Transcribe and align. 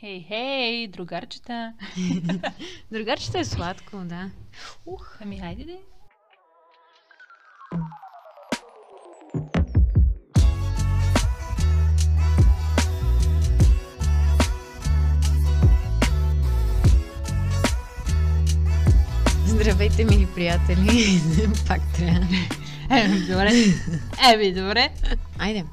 Хей, 0.00 0.24
хей, 0.28 0.88
другарчета. 0.88 1.74
другарчета 2.92 3.38
е 3.38 3.44
сладко, 3.44 3.96
да. 3.96 4.30
Ух, 4.86 5.16
ами 5.20 5.38
хайде 5.38 5.64
де. 5.64 5.78
Здравейте, 19.46 20.04
мили 20.04 20.28
приятели. 20.34 21.20
Пак 21.68 21.80
трябва. 21.96 22.26
Еми, 22.90 23.20
добре. 23.20 23.50
Еми, 24.32 24.52
добре. 24.52 24.90
Айде. 25.38 25.64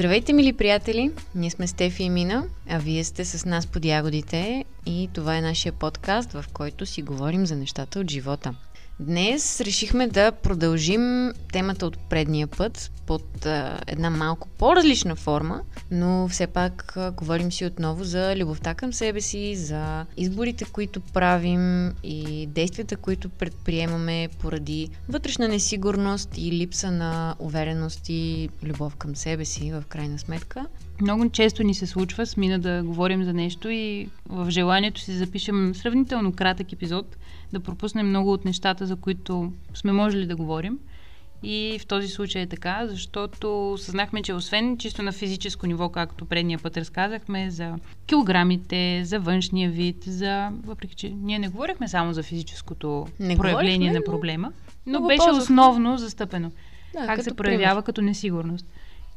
Здравейте, 0.00 0.32
мили 0.32 0.52
приятели! 0.52 1.10
Ние 1.34 1.50
сме 1.50 1.66
Стефи 1.66 2.02
и 2.02 2.10
Мина, 2.10 2.44
а 2.68 2.78
вие 2.78 3.04
сте 3.04 3.24
с 3.24 3.44
нас 3.46 3.66
под 3.66 3.84
ягодите 3.84 4.64
и 4.86 5.08
това 5.14 5.36
е 5.36 5.40
нашия 5.40 5.72
подкаст, 5.72 6.32
в 6.32 6.44
който 6.52 6.86
си 6.86 7.02
говорим 7.02 7.46
за 7.46 7.56
нещата 7.56 8.00
от 8.00 8.10
живота. 8.10 8.54
Днес 9.00 9.60
решихме 9.60 10.06
да 10.08 10.32
продължим 10.32 11.32
темата 11.52 11.86
от 11.86 11.98
предния 12.10 12.46
път 12.46 12.92
под 13.06 13.46
а, 13.46 13.80
една 13.86 14.10
малко 14.10 14.48
по-различна 14.48 15.16
форма, 15.16 15.60
но 15.90 16.28
все 16.28 16.46
пак 16.46 16.96
а, 16.96 17.10
говорим 17.10 17.52
си 17.52 17.64
отново 17.64 18.04
за 18.04 18.36
любовта 18.36 18.74
към 18.74 18.92
себе 18.92 19.20
си, 19.20 19.56
за 19.56 20.06
изборите, 20.16 20.64
които 20.64 21.00
правим 21.00 21.94
и 22.02 22.46
действията, 22.46 22.96
които 22.96 23.28
предприемаме 23.28 24.28
поради 24.40 24.88
вътрешна 25.08 25.48
несигурност 25.48 26.38
и 26.38 26.52
липса 26.52 26.90
на 26.90 27.34
увереност 27.38 28.08
и 28.08 28.48
любов 28.62 28.96
към 28.96 29.16
себе 29.16 29.44
си 29.44 29.72
в 29.72 29.84
крайна 29.88 30.18
сметка. 30.18 30.66
Много 31.00 31.30
често 31.30 31.62
ни 31.62 31.74
се 31.74 31.86
случва 31.86 32.26
с 32.26 32.36
Мина 32.36 32.58
да 32.58 32.82
говорим 32.82 33.24
за 33.24 33.32
нещо 33.32 33.68
и 33.70 34.08
в 34.28 34.50
желанието 34.50 35.00
си 35.00 35.12
запишем 35.12 35.74
сравнително 35.74 36.32
кратък 36.32 36.72
епизод, 36.72 37.16
да 37.52 37.60
пропуснем 37.60 38.08
много 38.08 38.32
от 38.32 38.44
нещата, 38.44 38.86
за 38.86 38.96
които 38.96 39.52
сме 39.74 39.92
можели 39.92 40.26
да 40.26 40.36
говорим. 40.36 40.78
И 41.42 41.78
в 41.80 41.86
този 41.86 42.08
случай 42.08 42.42
е 42.42 42.46
така, 42.46 42.86
защото 42.86 43.76
съзнахме, 43.78 44.22
че 44.22 44.34
освен 44.34 44.78
чисто 44.78 45.02
на 45.02 45.12
физическо 45.12 45.66
ниво, 45.66 45.88
както 45.88 46.24
предния 46.24 46.58
път 46.58 46.76
разказахме, 46.76 47.50
за 47.50 47.74
килограмите, 48.06 49.02
за 49.04 49.20
външния 49.20 49.70
вид, 49.70 50.04
за... 50.04 50.50
Въпреки, 50.64 50.94
че 50.94 51.10
ние 51.10 51.38
не 51.38 51.48
говорихме 51.48 51.88
само 51.88 52.12
за 52.12 52.22
физическото 52.22 53.06
не 53.20 53.36
проявление 53.36 53.92
на 53.92 54.04
проблема, 54.04 54.52
но 54.86 55.06
беше 55.06 55.18
ползвах. 55.18 55.42
основно 55.42 55.98
застъпено. 55.98 56.50
Да, 56.92 57.06
как 57.06 57.22
се 57.22 57.34
проявява 57.34 57.74
пример. 57.74 57.84
като 57.84 58.02
несигурност. 58.02 58.66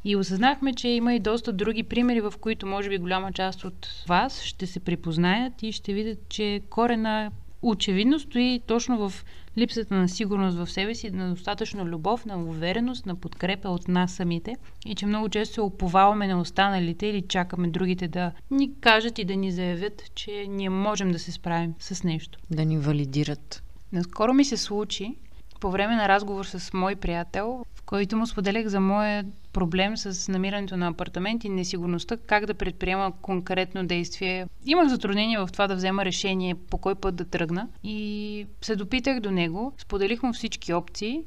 И 0.04 0.16
осъзнахме, 0.16 0.74
че 0.74 0.88
има 0.88 1.14
и 1.14 1.20
доста 1.20 1.52
други 1.52 1.82
примери, 1.82 2.20
в 2.20 2.34
които 2.40 2.66
може 2.66 2.88
би 2.88 2.98
голяма 2.98 3.32
част 3.32 3.64
от 3.64 4.04
вас 4.08 4.42
ще 4.42 4.66
се 4.66 4.80
припознаят 4.80 5.62
и 5.62 5.72
ще 5.72 5.92
видят, 5.92 6.18
че 6.28 6.60
корена 6.70 7.30
очевидно 7.62 8.18
стои 8.18 8.60
точно 8.66 9.08
в 9.08 9.24
липсата 9.58 9.94
на 9.94 10.08
сигурност 10.08 10.56
в 10.56 10.70
себе 10.70 10.94
си, 10.94 11.10
на 11.10 11.30
достатъчно 11.30 11.86
любов, 11.86 12.26
на 12.26 12.38
увереност, 12.38 13.06
на 13.06 13.14
подкрепа 13.14 13.68
от 13.68 13.88
нас 13.88 14.12
самите 14.12 14.56
и 14.86 14.94
че 14.94 15.06
много 15.06 15.28
често 15.28 15.54
се 15.54 15.60
оповаваме 15.60 16.26
на 16.26 16.40
останалите 16.40 17.06
или 17.06 17.22
чакаме 17.22 17.68
другите 17.68 18.08
да 18.08 18.32
ни 18.50 18.80
кажат 18.80 19.18
и 19.18 19.24
да 19.24 19.36
ни 19.36 19.52
заявят, 19.52 20.02
че 20.14 20.46
ние 20.48 20.70
можем 20.70 21.12
да 21.12 21.18
се 21.18 21.32
справим 21.32 21.74
с 21.78 22.04
нещо. 22.04 22.38
Да 22.50 22.64
ни 22.64 22.78
валидират. 22.78 23.62
Наскоро 23.92 24.32
ми 24.32 24.44
се 24.44 24.56
случи 24.56 25.14
по 25.60 25.70
време 25.70 25.96
на 25.96 26.08
разговор 26.08 26.44
с 26.44 26.72
мой 26.72 26.96
приятел, 26.96 27.64
който 27.94 28.16
му 28.16 28.26
споделях 28.26 28.66
за 28.66 28.80
моя 28.80 29.24
проблем 29.52 29.96
с 29.96 30.32
намирането 30.32 30.76
на 30.76 30.88
апартамент 30.88 31.44
и 31.44 31.48
несигурността 31.48 32.16
как 32.16 32.46
да 32.46 32.54
предприема 32.54 33.12
конкретно 33.22 33.86
действие. 33.86 34.46
Имах 34.66 34.88
затруднение 34.88 35.38
в 35.38 35.48
това 35.52 35.66
да 35.66 35.74
взема 35.74 36.04
решение 36.04 36.54
по 36.54 36.78
кой 36.78 36.94
път 36.94 37.16
да 37.16 37.24
тръгна 37.24 37.68
и 37.84 38.46
се 38.62 38.76
допитах 38.76 39.20
до 39.20 39.30
него, 39.30 39.72
споделих 39.78 40.22
му 40.22 40.32
всички 40.32 40.72
опции 40.72 41.24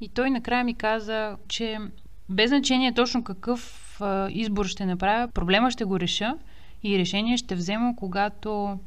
и 0.00 0.08
той 0.08 0.30
накрая 0.30 0.64
ми 0.64 0.74
каза, 0.74 1.36
че 1.48 1.78
без 2.28 2.50
значение 2.50 2.94
точно 2.94 3.24
какъв 3.24 4.00
избор 4.30 4.66
ще 4.66 4.86
направя, 4.86 5.28
проблема 5.28 5.70
ще 5.70 5.84
го 5.84 6.00
реша 6.00 6.34
и 6.82 6.98
решение 6.98 7.36
ще 7.36 7.54
взема, 7.54 7.94
когато 7.96 8.78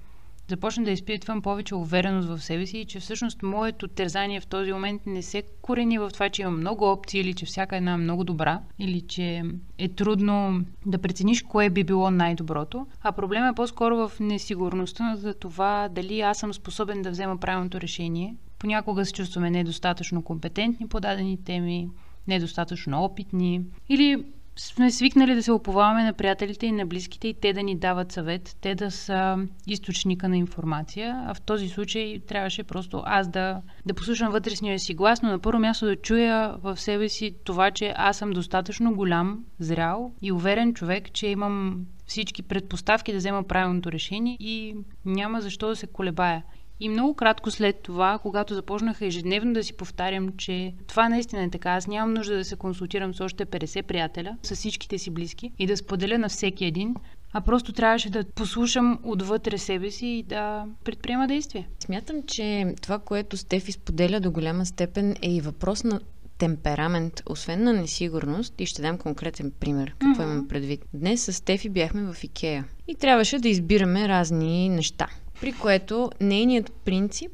започна 0.53 0.83
да 0.83 0.91
изпитвам 0.91 1.41
повече 1.41 1.75
увереност 1.75 2.27
в 2.27 2.41
себе 2.41 2.65
си 2.65 2.77
и 2.77 2.85
че 2.85 2.99
всъщност 2.99 3.43
моето 3.43 3.87
тързание 3.87 4.39
в 4.39 4.47
този 4.47 4.71
момент 4.71 5.01
не 5.05 5.21
се 5.21 5.43
корени 5.61 5.97
в 5.97 6.09
това, 6.13 6.29
че 6.29 6.41
има 6.41 6.51
много 6.51 6.91
опции 6.91 7.21
или 7.21 7.33
че 7.33 7.45
всяка 7.45 7.75
една 7.75 7.91
е 7.91 7.97
много 7.97 8.23
добра 8.23 8.59
или 8.79 9.01
че 9.01 9.43
е 9.77 9.87
трудно 9.87 10.65
да 10.85 10.97
прецениш 10.97 11.41
кое 11.41 11.69
би 11.69 11.83
било 11.83 12.11
най-доброто, 12.11 12.87
а 13.01 13.11
проблема 13.11 13.47
е 13.47 13.55
по-скоро 13.55 13.97
в 13.97 14.19
несигурността 14.19 15.15
за 15.15 15.33
това 15.33 15.89
дали 15.91 16.21
аз 16.21 16.37
съм 16.37 16.53
способен 16.53 17.01
да 17.01 17.11
взема 17.11 17.37
правилното 17.37 17.81
решение. 17.81 18.35
Понякога 18.59 19.05
се 19.05 19.13
чувстваме 19.13 19.49
недостатъчно 19.49 20.21
компетентни 20.21 20.87
по 20.87 20.99
дадени 20.99 21.43
теми, 21.43 21.89
недостатъчно 22.27 23.03
опитни 23.03 23.61
или 23.89 24.23
сме 24.55 24.91
свикнали 24.91 25.35
да 25.35 25.43
се 25.43 25.51
оповаваме 25.51 26.03
на 26.03 26.13
приятелите 26.13 26.65
и 26.65 26.71
на 26.71 26.85
близките 26.85 27.27
и 27.27 27.33
те 27.33 27.53
да 27.53 27.63
ни 27.63 27.75
дават 27.75 28.11
съвет, 28.11 28.57
те 28.61 28.75
да 28.75 28.91
са 28.91 29.37
източника 29.67 30.29
на 30.29 30.37
информация, 30.37 31.23
а 31.27 31.33
в 31.33 31.41
този 31.41 31.69
случай 31.69 32.19
трябваше 32.27 32.63
просто 32.63 33.03
аз 33.05 33.27
да, 33.27 33.61
да 33.85 33.93
послушам 33.93 34.31
вътрешния 34.31 34.79
си 34.79 34.93
глас, 34.93 35.21
но 35.21 35.29
на 35.29 35.39
първо 35.39 35.59
място 35.59 35.85
да 35.85 35.95
чуя 35.95 36.55
в 36.63 36.77
себе 36.77 37.09
си 37.09 37.35
това, 37.43 37.71
че 37.71 37.93
аз 37.97 38.17
съм 38.17 38.31
достатъчно 38.31 38.95
голям, 38.95 39.45
зрял 39.59 40.11
и 40.21 40.31
уверен 40.31 40.73
човек, 40.73 41.13
че 41.13 41.27
имам 41.27 41.85
всички 42.05 42.43
предпоставки 42.43 43.11
да 43.11 43.17
взема 43.17 43.43
правилното 43.43 43.91
решение 43.91 44.37
и 44.39 44.75
няма 45.05 45.41
защо 45.41 45.67
да 45.67 45.75
се 45.75 45.87
колебая. 45.87 46.43
И 46.83 46.89
много 46.89 47.13
кратко 47.13 47.51
след 47.51 47.79
това, 47.81 48.19
когато 48.21 48.53
започнах 48.53 49.01
ежедневно 49.01 49.53
да 49.53 49.63
си 49.63 49.73
повтарям, 49.73 50.29
че 50.37 50.73
това 50.87 51.09
наистина 51.09 51.43
е 51.43 51.49
така, 51.49 51.71
аз 51.71 51.87
нямам 51.87 52.13
нужда 52.13 52.37
да 52.37 52.45
се 52.45 52.55
консултирам 52.55 53.13
с 53.13 53.21
още 53.21 53.45
50 53.45 53.81
приятеля, 53.83 54.37
с 54.43 54.55
всичките 54.55 54.97
си 54.97 55.09
близки 55.09 55.51
и 55.59 55.67
да 55.67 55.77
споделя 55.77 56.17
на 56.17 56.29
всеки 56.29 56.65
един, 56.65 56.95
а 57.33 57.41
просто 57.41 57.73
трябваше 57.73 58.09
да 58.09 58.23
послушам 58.23 58.99
отвътре 59.03 59.57
себе 59.57 59.91
си 59.91 60.07
и 60.07 60.23
да 60.23 60.65
предприема 60.83 61.27
действие. 61.27 61.67
Смятам, 61.79 62.15
че 62.27 62.75
това, 62.81 62.99
което 62.99 63.37
Стефи 63.37 63.71
споделя 63.71 64.19
до 64.19 64.31
голяма 64.31 64.65
степен 64.65 65.15
е 65.21 65.31
и 65.31 65.41
въпрос 65.41 65.83
на 65.83 65.99
темперамент, 66.37 67.21
освен 67.29 67.63
на 67.63 67.73
несигурност, 67.73 68.61
и 68.61 68.65
ще 68.65 68.81
дам 68.81 68.97
конкретен 68.97 69.51
пример. 69.59 69.95
Какво 69.99 70.23
mm-hmm. 70.23 70.31
имам 70.33 70.47
предвид? 70.47 70.85
Днес 70.93 71.23
с 71.23 71.33
Стефи 71.33 71.69
бяхме 71.69 72.13
в 72.13 72.23
Икея 72.23 72.65
и 72.87 72.95
трябваше 72.95 73.39
да 73.39 73.49
избираме 73.49 74.07
разни 74.07 74.69
неща 74.69 75.07
при 75.43 75.53
което 75.53 76.09
нейният 76.21 76.71
принцип 76.85 77.31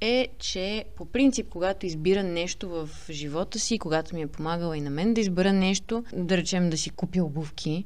е, 0.00 0.28
че 0.38 0.84
по 0.96 1.04
принцип, 1.04 1.48
когато 1.48 1.86
избира 1.86 2.22
нещо 2.22 2.68
в 2.68 2.88
живота 3.10 3.58
си, 3.58 3.78
когато 3.78 4.14
ми 4.14 4.22
е 4.22 4.26
помагала 4.26 4.76
и 4.76 4.80
на 4.80 4.90
мен 4.90 5.14
да 5.14 5.20
избера 5.20 5.52
нещо, 5.52 6.04
да 6.12 6.36
речем 6.36 6.70
да 6.70 6.76
си 6.76 6.90
купя 6.90 7.24
обувки, 7.24 7.84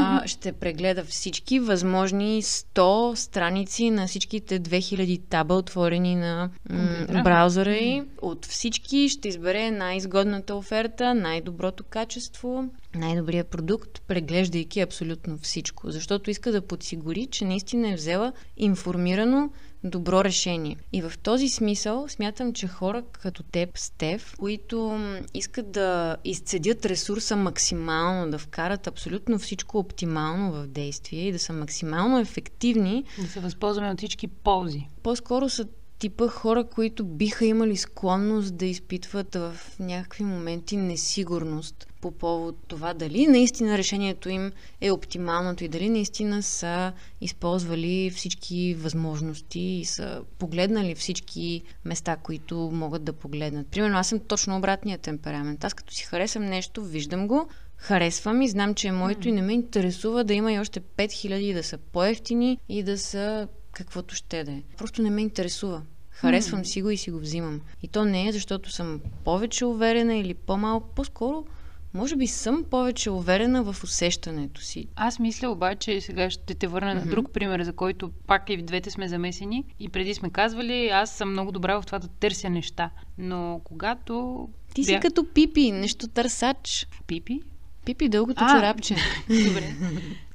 а, 0.00 0.22
ще 0.26 0.52
прегледа 0.52 1.04
всички 1.04 1.60
възможни 1.60 2.42
100 2.42 3.14
страници 3.14 3.90
на 3.90 4.06
всичките 4.06 4.60
2000 4.60 5.20
таба, 5.28 5.54
отворени 5.54 6.16
на 6.16 6.50
м- 6.70 7.22
браузъра 7.24 7.76
и 7.76 8.02
от 8.22 8.46
всички 8.46 9.08
ще 9.08 9.28
избере 9.28 9.70
най-изгодната 9.70 10.54
оферта, 10.54 11.14
най-доброто 11.14 11.84
качество, 11.84 12.64
най-добрия 12.94 13.44
продукт, 13.44 14.02
преглеждайки 14.08 14.80
абсолютно 14.80 15.38
всичко, 15.38 15.90
защото 15.90 16.30
иска 16.30 16.52
да 16.52 16.66
подсигури, 16.66 17.26
че 17.26 17.44
наистина 17.44 17.90
е 17.90 17.94
взела 17.94 18.32
информирано 18.56 19.50
добро 19.90 20.24
решение. 20.24 20.76
И 20.92 21.02
в 21.02 21.12
този 21.22 21.48
смисъл 21.48 22.08
смятам, 22.08 22.52
че 22.52 22.68
хора 22.68 23.02
като 23.12 23.42
теб, 23.42 23.78
Стев, 23.78 24.34
които 24.38 25.00
искат 25.34 25.72
да 25.72 26.16
изцедят 26.24 26.86
ресурса 26.86 27.36
максимално, 27.36 28.30
да 28.30 28.38
вкарат 28.38 28.86
абсолютно 28.86 29.38
всичко 29.38 29.78
оптимално 29.78 30.52
в 30.52 30.66
действие 30.66 31.28
и 31.28 31.32
да 31.32 31.38
са 31.38 31.52
максимално 31.52 32.18
ефективни. 32.18 33.04
Да 33.22 33.28
се 33.28 33.40
възползваме 33.40 33.90
от 33.90 33.98
всички 33.98 34.28
ползи. 34.28 34.88
По-скоро 35.02 35.48
са 35.48 35.66
типа 35.98 36.28
хора, 36.28 36.64
които 36.64 37.04
биха 37.04 37.46
имали 37.46 37.76
склонност 37.76 38.56
да 38.56 38.66
изпитват 38.66 39.34
в 39.34 39.56
някакви 39.80 40.24
моменти 40.24 40.76
несигурност 40.76 41.86
по 42.06 42.18
повод 42.18 42.56
това 42.68 42.94
дали 42.94 43.26
наистина 43.26 43.78
решението 43.78 44.28
им 44.28 44.52
е 44.80 44.90
оптималното 44.90 45.64
и 45.64 45.68
дали 45.68 45.88
наистина 45.88 46.42
са 46.42 46.92
използвали 47.20 48.10
всички 48.10 48.74
възможности 48.74 49.60
и 49.60 49.84
са 49.84 50.22
погледнали 50.38 50.94
всички 50.94 51.62
места, 51.84 52.16
които 52.16 52.70
могат 52.72 53.04
да 53.04 53.12
погледнат. 53.12 53.66
Примерно 53.66 53.98
аз 53.98 54.08
съм 54.08 54.18
точно 54.18 54.56
обратния 54.56 54.98
темперамент. 54.98 55.64
Аз 55.64 55.74
като 55.74 55.94
си 55.94 56.04
харесам 56.04 56.44
нещо, 56.44 56.84
виждам 56.84 57.28
го, 57.28 57.48
харесвам 57.76 58.42
и 58.42 58.48
знам, 58.48 58.74
че 58.74 58.88
е 58.88 58.92
моето 58.92 59.28
и 59.28 59.32
не 59.32 59.42
ме 59.42 59.52
интересува 59.52 60.24
да 60.24 60.34
има 60.34 60.52
и 60.52 60.58
още 60.58 60.80
5000 60.80 61.54
да 61.54 61.62
са 61.62 61.78
по-ефтини 61.78 62.58
и 62.68 62.82
да 62.82 62.98
са 62.98 63.48
каквото 63.72 64.14
ще 64.14 64.44
да 64.44 64.52
е. 64.52 64.62
Просто 64.78 65.02
не 65.02 65.10
ме 65.10 65.22
интересува. 65.22 65.82
Харесвам 66.10 66.60
mm. 66.60 66.64
си 66.64 66.82
го 66.82 66.90
и 66.90 66.96
си 66.96 67.10
го 67.10 67.18
взимам. 67.18 67.60
И 67.82 67.88
то 67.88 68.04
не 68.04 68.28
е 68.28 68.32
защото 68.32 68.70
съм 68.70 69.00
повече 69.24 69.64
уверена 69.64 70.16
или 70.16 70.34
по-малко, 70.34 70.88
по-скоро 70.94 71.46
Може 71.96 72.16
би 72.16 72.26
съм 72.26 72.64
повече 72.70 73.10
уверена 73.10 73.62
в 73.62 73.84
усещането 73.84 74.60
си. 74.60 74.88
Аз 74.96 75.18
мисля 75.18 75.50
обаче, 75.50 76.00
сега 76.00 76.30
ще 76.30 76.54
те 76.54 76.66
върна 76.66 76.90
mm-hmm. 76.90 77.04
на 77.04 77.10
друг 77.10 77.32
пример, 77.32 77.62
за 77.62 77.72
който 77.72 78.10
пак 78.26 78.50
и 78.50 78.56
в 78.56 78.62
двете 78.62 78.90
сме 78.90 79.08
замесени. 79.08 79.64
И 79.80 79.88
преди 79.88 80.14
сме 80.14 80.30
казвали, 80.30 80.88
аз 80.88 81.10
съм 81.10 81.30
много 81.30 81.52
добра 81.52 81.80
в 81.80 81.86
това 81.86 81.98
да 81.98 82.08
търся 82.08 82.50
неща. 82.50 82.90
Но 83.18 83.60
когато... 83.64 84.48
Ти 84.74 84.84
си 84.84 84.92
бях... 84.92 85.02
като 85.02 85.26
пипи, 85.34 85.72
нещо 85.72 86.08
търсач. 86.08 86.88
Пипи? 87.06 87.40
Пипи 87.84 88.08
дългото 88.08 88.44
а, 88.44 88.56
чорапче. 88.56 88.96
Добре. 89.28 89.74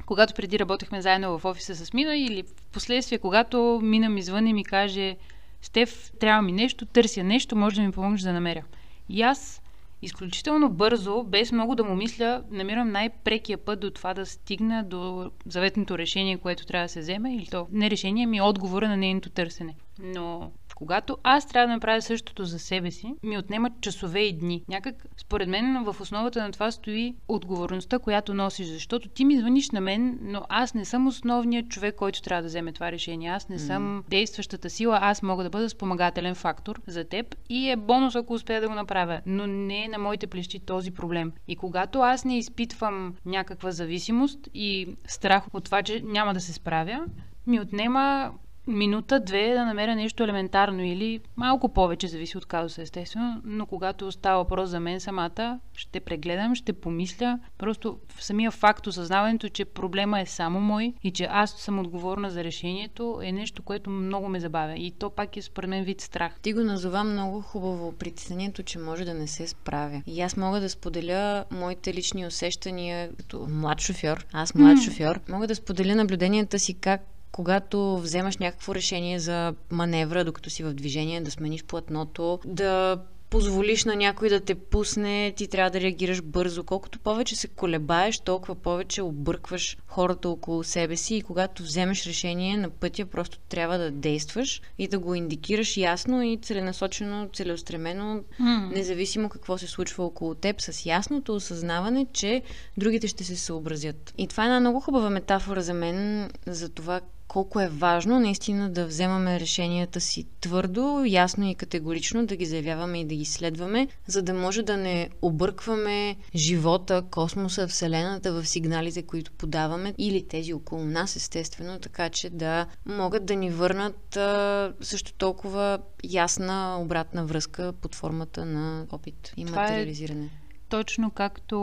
когато 0.05 0.33
преди 0.33 0.59
работехме 0.59 1.01
заедно 1.01 1.39
в 1.39 1.45
офиса 1.45 1.75
с 1.75 1.93
Мина 1.93 2.17
или 2.17 2.43
в 2.43 2.71
последствие, 2.71 3.17
когато 3.17 3.79
Мина 3.83 4.09
ми 4.09 4.21
звъни 4.21 4.49
и 4.49 4.53
ми 4.53 4.63
каже 4.63 5.15
Стеф, 5.61 6.11
трябва 6.19 6.41
ми 6.41 6.51
нещо, 6.51 6.85
търся 6.85 7.23
нещо, 7.23 7.55
може 7.55 7.75
да 7.75 7.81
ми 7.81 7.91
помогнеш 7.91 8.21
да 8.21 8.33
намеря. 8.33 8.63
И 9.09 9.21
аз 9.21 9.60
изключително 10.01 10.69
бързо, 10.69 11.23
без 11.23 11.51
много 11.51 11.75
да 11.75 11.83
му 11.83 11.95
мисля, 11.95 12.43
намирам 12.51 12.91
най-прекия 12.91 13.57
път 13.57 13.79
до 13.79 13.91
това 13.91 14.13
да 14.13 14.25
стигна 14.25 14.83
до 14.83 15.31
заветното 15.45 15.97
решение, 15.97 16.37
което 16.37 16.65
трябва 16.65 16.85
да 16.85 16.89
се 16.89 16.99
вземе, 16.99 17.35
или 17.35 17.45
то 17.45 17.67
не 17.71 17.89
решение, 17.89 18.25
ми 18.25 18.41
отговора 18.41 18.87
на 18.87 18.97
нейното 18.97 19.29
търсене. 19.29 19.75
Но 19.99 20.51
когато 20.81 21.17
аз 21.23 21.45
трябва 21.45 21.67
да 21.67 21.73
направя 21.73 22.01
същото 22.01 22.45
за 22.45 22.59
себе 22.59 22.91
си, 22.91 23.15
ми 23.23 23.37
отнемат 23.37 23.73
часове 23.81 24.19
и 24.19 24.33
дни. 24.33 24.63
Някак, 24.67 24.95
според 25.17 25.49
мен, 25.49 25.83
в 25.83 25.95
основата 26.01 26.43
на 26.43 26.51
това 26.51 26.71
стои 26.71 27.15
отговорността, 27.27 27.99
която 27.99 28.33
носиш, 28.33 28.67
защото 28.67 29.09
ти 29.09 29.25
ми 29.25 29.37
звъниш 29.37 29.69
на 29.69 29.81
мен, 29.81 30.19
но 30.21 30.41
аз 30.49 30.73
не 30.73 30.85
съм 30.85 31.07
основният 31.07 31.69
човек, 31.69 31.95
който 31.95 32.21
трябва 32.21 32.41
да 32.41 32.47
вземе 32.47 32.71
това 32.73 32.91
решение. 32.91 33.29
Аз 33.29 33.49
не 33.49 33.59
съм 33.59 34.03
действащата 34.09 34.69
сила, 34.69 34.99
аз 35.01 35.21
мога 35.21 35.43
да 35.43 35.49
бъда 35.49 35.69
спомагателен 35.69 36.35
фактор 36.35 36.81
за 36.87 37.03
теб 37.03 37.35
и 37.49 37.69
е 37.69 37.75
бонус, 37.75 38.15
ако 38.15 38.33
успея 38.33 38.61
да 38.61 38.67
го 38.67 38.75
направя, 38.75 39.21
но 39.25 39.47
не 39.47 39.83
е 39.85 39.87
на 39.87 39.97
моите 39.97 40.27
плещи 40.27 40.59
този 40.59 40.91
проблем. 40.91 41.31
И 41.47 41.55
когато 41.55 41.99
аз 41.99 42.25
не 42.25 42.37
изпитвам 42.37 43.15
някаква 43.25 43.71
зависимост 43.71 44.39
и 44.53 44.87
страх 45.07 45.43
от 45.53 45.63
това, 45.63 45.83
че 45.83 46.01
няма 46.05 46.33
да 46.33 46.39
се 46.39 46.53
справя, 46.53 47.05
ми 47.47 47.59
отнема 47.59 48.31
минута-две 48.71 49.53
да 49.53 49.65
намеря 49.65 49.95
нещо 49.95 50.23
елементарно 50.23 50.83
или 50.83 51.19
малко 51.35 51.69
повече, 51.69 52.07
зависи 52.07 52.37
от 52.37 52.45
казуса 52.45 52.81
естествено, 52.81 53.41
но 53.45 53.65
когато 53.65 54.11
става 54.11 54.43
въпрос 54.43 54.69
за 54.69 54.79
мен 54.79 54.99
самата, 54.99 55.59
ще 55.73 55.99
прегледам, 55.99 56.55
ще 56.55 56.73
помисля. 56.73 57.39
Просто 57.57 57.99
в 58.15 58.23
самия 58.23 58.51
факт, 58.51 58.87
осъзнаването, 58.87 59.49
че 59.49 59.65
проблема 59.65 60.19
е 60.19 60.25
само 60.25 60.59
мой 60.59 60.93
и 61.03 61.11
че 61.11 61.27
аз 61.31 61.51
съм 61.51 61.79
отговорна 61.79 62.29
за 62.29 62.43
решението 62.43 63.19
е 63.23 63.31
нещо, 63.31 63.63
което 63.63 63.89
много 63.89 64.29
ме 64.29 64.39
забавя. 64.39 64.75
И 64.75 64.91
то 64.91 65.09
пак 65.09 65.37
е 65.37 65.41
според 65.41 65.69
мен 65.69 65.83
вид 65.83 66.01
страх. 66.01 66.39
Ти 66.41 66.53
го 66.53 66.59
назова 66.59 67.03
много 67.03 67.41
хубаво 67.41 67.91
притеснението, 67.91 68.63
че 68.63 68.79
може 68.79 69.05
да 69.05 69.13
не 69.13 69.27
се 69.27 69.47
справя. 69.47 70.01
И 70.07 70.21
аз 70.21 70.37
мога 70.37 70.59
да 70.59 70.69
споделя 70.69 71.45
моите 71.51 71.93
лични 71.93 72.27
усещания 72.27 73.09
като 73.17 73.47
млад 73.49 73.79
шофьор. 73.81 74.25
Аз 74.33 74.55
млад 74.55 74.77
mm. 74.77 74.85
шофьор. 74.85 75.19
Мога 75.29 75.47
да 75.47 75.55
споделя 75.55 75.95
наблюденията 75.95 76.59
си 76.59 76.73
как 76.73 77.01
когато 77.31 77.97
вземаш 77.97 78.37
някакво 78.37 78.75
решение 78.75 79.19
за 79.19 79.53
маневра, 79.71 80.25
докато 80.25 80.49
си 80.49 80.63
в 80.63 80.73
движение, 80.73 81.21
да 81.21 81.31
смениш 81.31 81.63
платното, 81.63 82.39
да 82.45 83.01
позволиш 83.31 83.85
на 83.85 83.95
някой 83.95 84.29
да 84.29 84.39
те 84.39 84.55
пусне, 84.55 85.33
ти 85.37 85.47
трябва 85.47 85.71
да 85.71 85.81
реагираш 85.81 86.21
бързо. 86.21 86.63
Колкото 86.63 86.99
повече 86.99 87.35
се 87.35 87.47
колебаеш, 87.47 88.19
толкова 88.19 88.55
повече 88.55 89.01
объркваш 89.01 89.77
хората 89.87 90.29
около 90.29 90.63
себе 90.63 90.95
си 90.95 91.15
и 91.15 91.21
когато 91.21 91.63
вземеш 91.63 92.05
решение 92.05 92.57
на 92.57 92.69
пътя, 92.69 93.05
просто 93.05 93.39
трябва 93.39 93.77
да 93.77 93.91
действаш 93.91 94.61
и 94.77 94.87
да 94.87 94.99
го 94.99 95.15
индикираш 95.15 95.77
ясно 95.77 96.23
и 96.23 96.39
целенасочено, 96.41 97.29
целеустремено, 97.33 98.23
mm. 98.41 98.75
независимо 98.75 99.29
какво 99.29 99.57
се 99.57 99.67
случва 99.67 100.05
около 100.05 100.35
теб, 100.35 100.61
с 100.61 100.85
ясното 100.85 101.35
осъзнаване, 101.35 102.07
че 102.13 102.41
другите 102.77 103.07
ще 103.07 103.23
се 103.23 103.35
съобразят. 103.35 104.13
И 104.17 104.27
това 104.27 104.43
е 104.43 104.45
една 104.45 104.59
много 104.59 104.79
хубава 104.79 105.09
метафора 105.09 105.61
за 105.61 105.73
мен 105.73 106.29
за 106.47 106.69
това 106.69 107.01
колко 107.31 107.59
е 107.59 107.67
важно 107.67 108.19
наистина 108.19 108.69
да 108.69 108.85
вземаме 108.85 109.39
решенията 109.39 110.01
си 110.01 110.27
твърдо, 110.41 111.03
ясно 111.07 111.49
и 111.49 111.55
категорично, 111.55 112.25
да 112.25 112.35
ги 112.35 112.45
заявяваме 112.45 112.99
и 112.99 113.05
да 113.05 113.15
ги 113.15 113.25
следваме, 113.25 113.87
за 114.07 114.21
да 114.21 114.33
може 114.33 114.63
да 114.63 114.77
не 114.77 115.09
объркваме 115.21 116.15
живота, 116.35 117.03
космоса, 117.11 117.67
Вселената 117.67 118.33
в 118.33 118.45
сигналите, 118.47 119.01
които 119.03 119.31
подаваме 119.31 119.93
или 119.97 120.27
тези 120.27 120.53
около 120.53 120.85
нас, 120.85 121.15
естествено, 121.15 121.79
така 121.79 122.09
че 122.09 122.29
да 122.29 122.65
могат 122.85 123.25
да 123.25 123.35
ни 123.35 123.49
върнат 123.49 124.17
а, 124.17 124.73
също 124.81 125.13
толкова 125.13 125.79
ясна 126.03 126.77
обратна 126.81 127.25
връзка 127.25 127.73
под 127.81 127.95
формата 127.95 128.45
на 128.45 128.85
опит 128.91 129.33
и 129.37 129.45
Това 129.45 129.61
е 129.61 129.61
материализиране. 129.61 130.25
Е 130.25 130.29
точно 130.69 131.11
както 131.11 131.57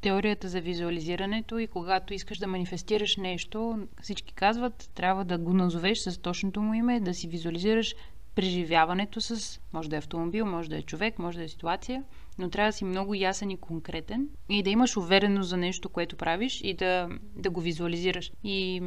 теорията 0.00 0.48
за 0.48 0.60
визуализирането 0.60 1.58
и 1.58 1.66
когато 1.66 2.14
искаш 2.14 2.38
да 2.38 2.46
манифестираш 2.46 3.16
нещо, 3.16 3.78
всички 4.02 4.34
казват, 4.34 4.90
трябва 4.94 5.24
да 5.24 5.38
го 5.38 5.52
назовеш 5.52 5.98
с 5.98 6.18
точното 6.18 6.62
му 6.62 6.74
име, 6.74 7.00
да 7.00 7.14
си 7.14 7.28
визуализираш 7.28 7.94
преживяването 8.34 9.20
с, 9.20 9.60
може 9.72 9.90
да 9.90 9.96
е 9.96 9.98
автомобил, 9.98 10.46
може 10.46 10.70
да 10.70 10.78
е 10.78 10.82
човек, 10.82 11.18
може 11.18 11.38
да 11.38 11.44
е 11.44 11.48
ситуация, 11.48 12.04
но 12.38 12.50
трябва 12.50 12.68
да 12.68 12.72
си 12.72 12.84
много 12.84 13.14
ясен 13.14 13.50
и 13.50 13.56
конкретен 13.56 14.28
и 14.48 14.62
да 14.62 14.70
имаш 14.70 14.96
увереност 14.96 15.48
за 15.48 15.56
нещо, 15.56 15.88
което 15.88 16.16
правиш 16.16 16.60
и 16.64 16.74
да, 16.74 17.08
да 17.36 17.50
го 17.50 17.60
визуализираш. 17.60 18.32
И 18.44 18.82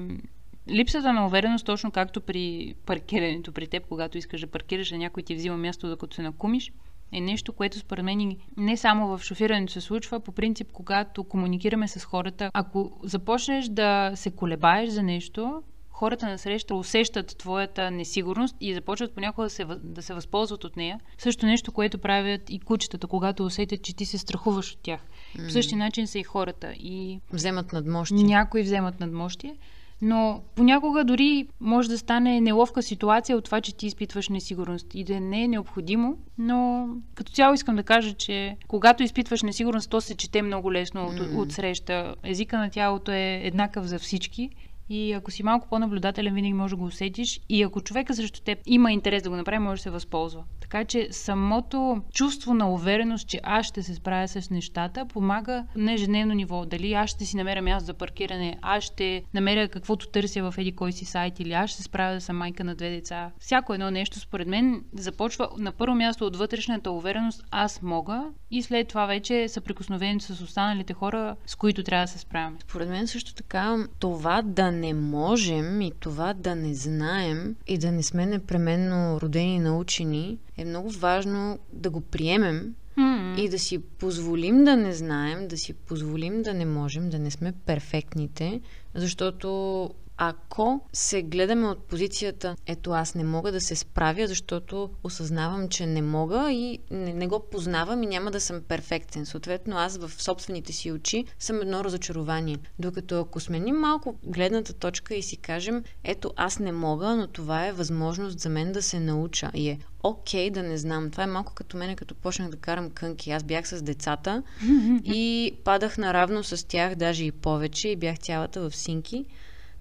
липсата 0.69 1.13
на 1.13 1.25
увереност, 1.25 1.65
точно 1.65 1.91
както 1.91 2.21
при 2.21 2.75
паркирането 2.85 3.51
при 3.51 3.67
теб, 3.67 3.85
когато 3.87 4.17
искаш 4.17 4.41
да 4.41 4.47
паркираш, 4.47 4.91
а 4.91 4.97
някой 4.97 5.23
ти 5.23 5.35
взима 5.35 5.57
място, 5.57 5.89
докато 5.89 6.15
се 6.15 6.21
накумиш, 6.21 6.71
е 7.13 7.21
нещо, 7.21 7.53
което 7.53 7.79
според 7.79 8.05
мен 8.05 8.37
не 8.57 8.77
само 8.77 9.17
в 9.17 9.23
шофирането 9.23 9.73
се 9.73 9.81
случва, 9.81 10.19
по 10.19 10.31
принцип, 10.31 10.71
когато 10.71 11.23
комуникираме 11.23 11.87
с 11.87 12.05
хората, 12.05 12.51
ако 12.53 12.99
започнеш 13.03 13.65
да 13.65 14.11
се 14.15 14.31
колебаеш 14.31 14.89
за 14.89 15.03
нещо, 15.03 15.63
хората 15.93 16.27
на 16.27 16.37
среща 16.37 16.75
усещат 16.75 17.37
твоята 17.37 17.91
несигурност 17.91 18.55
и 18.61 18.73
започват 18.73 19.13
понякога 19.13 19.45
да 19.45 19.49
се, 19.49 19.65
да 19.83 20.01
се 20.01 20.13
възползват 20.13 20.63
от 20.63 20.77
нея. 20.77 20.99
Също 21.17 21.45
нещо, 21.45 21.71
което 21.71 21.99
правят 21.99 22.49
и 22.49 22.59
кучетата, 22.59 23.07
когато 23.07 23.45
усетят, 23.45 23.81
че 23.81 23.95
ти 23.95 24.05
се 24.05 24.17
страхуваш 24.17 24.71
от 24.71 24.79
тях. 24.81 25.01
Mm. 25.35 25.45
По 25.45 25.51
същия 25.51 25.77
начин 25.77 26.07
са 26.07 26.19
и 26.19 26.23
хората. 26.23 26.73
И 26.73 27.19
вземат 27.33 27.73
надмощие. 27.73 28.23
Някои 28.23 28.61
вземат 28.61 28.99
надмощие. 28.99 29.55
Но 30.05 30.41
понякога 30.55 31.03
дори 31.03 31.47
може 31.59 31.89
да 31.89 31.97
стане 31.97 32.41
неловка 32.41 32.81
ситуация 32.81 33.37
от 33.37 33.45
това, 33.45 33.61
че 33.61 33.75
ти 33.75 33.87
изпитваш 33.87 34.29
несигурност. 34.29 34.87
И 34.93 35.03
да 35.03 35.19
не 35.19 35.43
е 35.43 35.47
необходимо, 35.47 36.17
но 36.37 36.87
като 37.15 37.31
цяло 37.31 37.53
искам 37.53 37.75
да 37.75 37.83
кажа, 37.83 38.13
че 38.13 38.57
когато 38.67 39.03
изпитваш 39.03 39.43
несигурност, 39.43 39.89
то 39.89 40.01
се 40.01 40.15
чете 40.15 40.41
много 40.41 40.73
лесно 40.73 41.05
от, 41.05 41.19
от 41.35 41.51
среща. 41.51 42.15
Езика 42.23 42.57
на 42.57 42.69
тялото 42.69 43.11
е 43.11 43.41
еднакъв 43.43 43.85
за 43.85 43.99
всички 43.99 44.49
и 44.89 45.13
ако 45.13 45.31
си 45.31 45.43
малко 45.43 45.67
по-наблюдателен, 45.69 46.33
винаги 46.33 46.53
можеш 46.53 46.69
да 46.69 46.75
го 46.75 46.85
усетиш. 46.85 47.41
И 47.49 47.63
ако 47.63 47.81
човека 47.81 48.13
срещу 48.13 48.41
теб 48.41 48.59
има 48.65 48.91
интерес 48.91 49.23
да 49.23 49.29
го 49.29 49.35
направи, 49.35 49.59
може 49.59 49.79
да 49.79 49.83
се 49.83 49.89
възползва. 49.89 50.43
Така 50.61 50.85
че 50.85 51.07
самото 51.11 52.01
чувство 52.13 52.53
на 52.53 52.73
увереност, 52.73 53.27
че 53.27 53.39
аз 53.43 53.65
ще 53.65 53.83
се 53.83 53.95
справя 53.95 54.27
с 54.27 54.49
нещата, 54.49 55.05
помага 55.05 55.65
на 55.75 55.93
ежедневно 55.93 56.33
ниво. 56.33 56.65
Дали 56.65 56.93
аз 56.93 57.09
ще 57.09 57.25
си 57.25 57.37
намеря 57.37 57.61
място 57.61 57.85
за 57.85 57.93
паркиране, 57.93 58.57
аз 58.61 58.83
ще 58.83 59.23
намеря 59.33 59.67
каквото 59.67 60.07
търся 60.07 60.51
в 60.51 60.57
еди 60.57 60.71
кой 60.71 60.91
си 60.91 61.05
сайт 61.05 61.39
или 61.39 61.53
аз 61.53 61.69
ще 61.69 61.77
се 61.77 61.83
справя 61.83 62.13
да 62.13 62.21
съм 62.21 62.37
майка 62.37 62.63
на 62.63 62.75
две 62.75 62.89
деца. 62.89 63.31
Всяко 63.39 63.73
едно 63.73 63.91
нещо, 63.91 64.19
според 64.19 64.47
мен, 64.47 64.83
започва 64.93 65.49
на 65.57 65.71
първо 65.71 65.95
място 65.95 66.25
от 66.25 66.35
вътрешната 66.35 66.91
увереност 66.91 67.43
аз 67.51 67.81
мога 67.81 68.23
и 68.51 68.61
след 68.61 68.87
това 68.87 69.05
вече 69.05 69.47
съприкосновението 69.47 70.25
с 70.25 70.41
останалите 70.41 70.93
хора, 70.93 71.35
с 71.45 71.55
които 71.55 71.83
трябва 71.83 72.03
да 72.03 72.11
се 72.11 72.19
справяме. 72.19 72.57
Според 72.61 72.89
мен 72.89 73.07
също 73.07 73.33
така 73.33 73.87
това 73.99 74.41
да 74.41 74.72
не 74.73 74.93
можем 74.93 75.81
и 75.81 75.91
това 75.99 76.33
да 76.33 76.55
не 76.55 76.73
знаем 76.73 77.55
и 77.67 77.77
да 77.77 77.91
не 77.91 78.03
сме 78.03 78.25
непременно 78.25 79.21
родени 79.21 79.59
научени 79.59 80.37
е 80.57 80.65
много 80.65 80.89
важно 80.89 81.59
да 81.73 81.89
го 81.89 82.01
приемем 82.01 82.75
mm-hmm. 82.97 83.39
и 83.39 83.49
да 83.49 83.59
си 83.59 83.79
позволим 83.79 84.63
да 84.63 84.77
не 84.77 84.93
знаем, 84.93 85.47
да 85.47 85.57
си 85.57 85.73
позволим 85.73 86.41
да 86.41 86.53
не 86.53 86.65
можем, 86.65 87.09
да 87.09 87.19
не 87.19 87.31
сме 87.31 87.53
перфектните, 87.65 88.61
защото 88.95 89.89
ако 90.29 90.81
се 90.93 91.21
гледаме 91.21 91.67
от 91.67 91.83
позицията, 91.83 92.55
ето 92.65 92.91
аз 92.91 93.15
не 93.15 93.23
мога 93.23 93.51
да 93.51 93.61
се 93.61 93.75
справя, 93.75 94.27
защото 94.27 94.89
осъзнавам, 95.03 95.69
че 95.69 95.85
не 95.85 96.01
мога 96.01 96.51
и 96.51 96.79
не, 96.91 97.13
не 97.13 97.27
го 97.27 97.45
познавам 97.51 98.03
и 98.03 98.07
няма 98.07 98.31
да 98.31 98.41
съм 98.41 98.61
перфектен. 98.67 99.25
Съответно, 99.25 99.77
аз 99.77 99.97
в 99.97 100.23
собствените 100.23 100.73
си 100.73 100.91
очи 100.91 101.25
съм 101.39 101.61
едно 101.61 101.83
разочарование. 101.83 102.57
Докато 102.79 103.19
ако 103.19 103.39
сменим 103.39 103.75
малко 103.75 104.15
гледната 104.23 104.73
точка 104.73 105.15
и 105.15 105.21
си 105.21 105.37
кажем, 105.37 105.83
ето 106.03 106.33
аз 106.35 106.59
не 106.59 106.71
мога, 106.71 107.15
но 107.15 107.27
това 107.27 107.67
е 107.67 107.71
възможност 107.71 108.39
за 108.39 108.49
мен 108.49 108.71
да 108.71 108.81
се 108.81 108.99
науча. 108.99 109.51
И 109.53 109.69
е 109.69 109.79
окей 110.03 110.49
okay, 110.49 110.53
да 110.53 110.63
не 110.63 110.77
знам. 110.77 111.11
Това 111.11 111.23
е 111.23 111.27
малко 111.27 111.53
като 111.53 111.77
мене, 111.77 111.95
като 111.95 112.15
почнах 112.15 112.49
да 112.49 112.57
карам 112.57 112.89
кънки. 112.89 113.31
Аз 113.31 113.43
бях 113.43 113.67
с 113.67 113.81
децата 113.81 114.43
и 115.03 115.53
падах 115.63 115.97
наравно 115.97 116.43
с 116.43 116.67
тях, 116.67 116.95
даже 116.95 117.23
и 117.25 117.31
повече, 117.31 117.89
и 117.89 117.95
бях 117.95 118.19
цялата 118.19 118.69
в 118.69 118.75
синки 118.75 119.25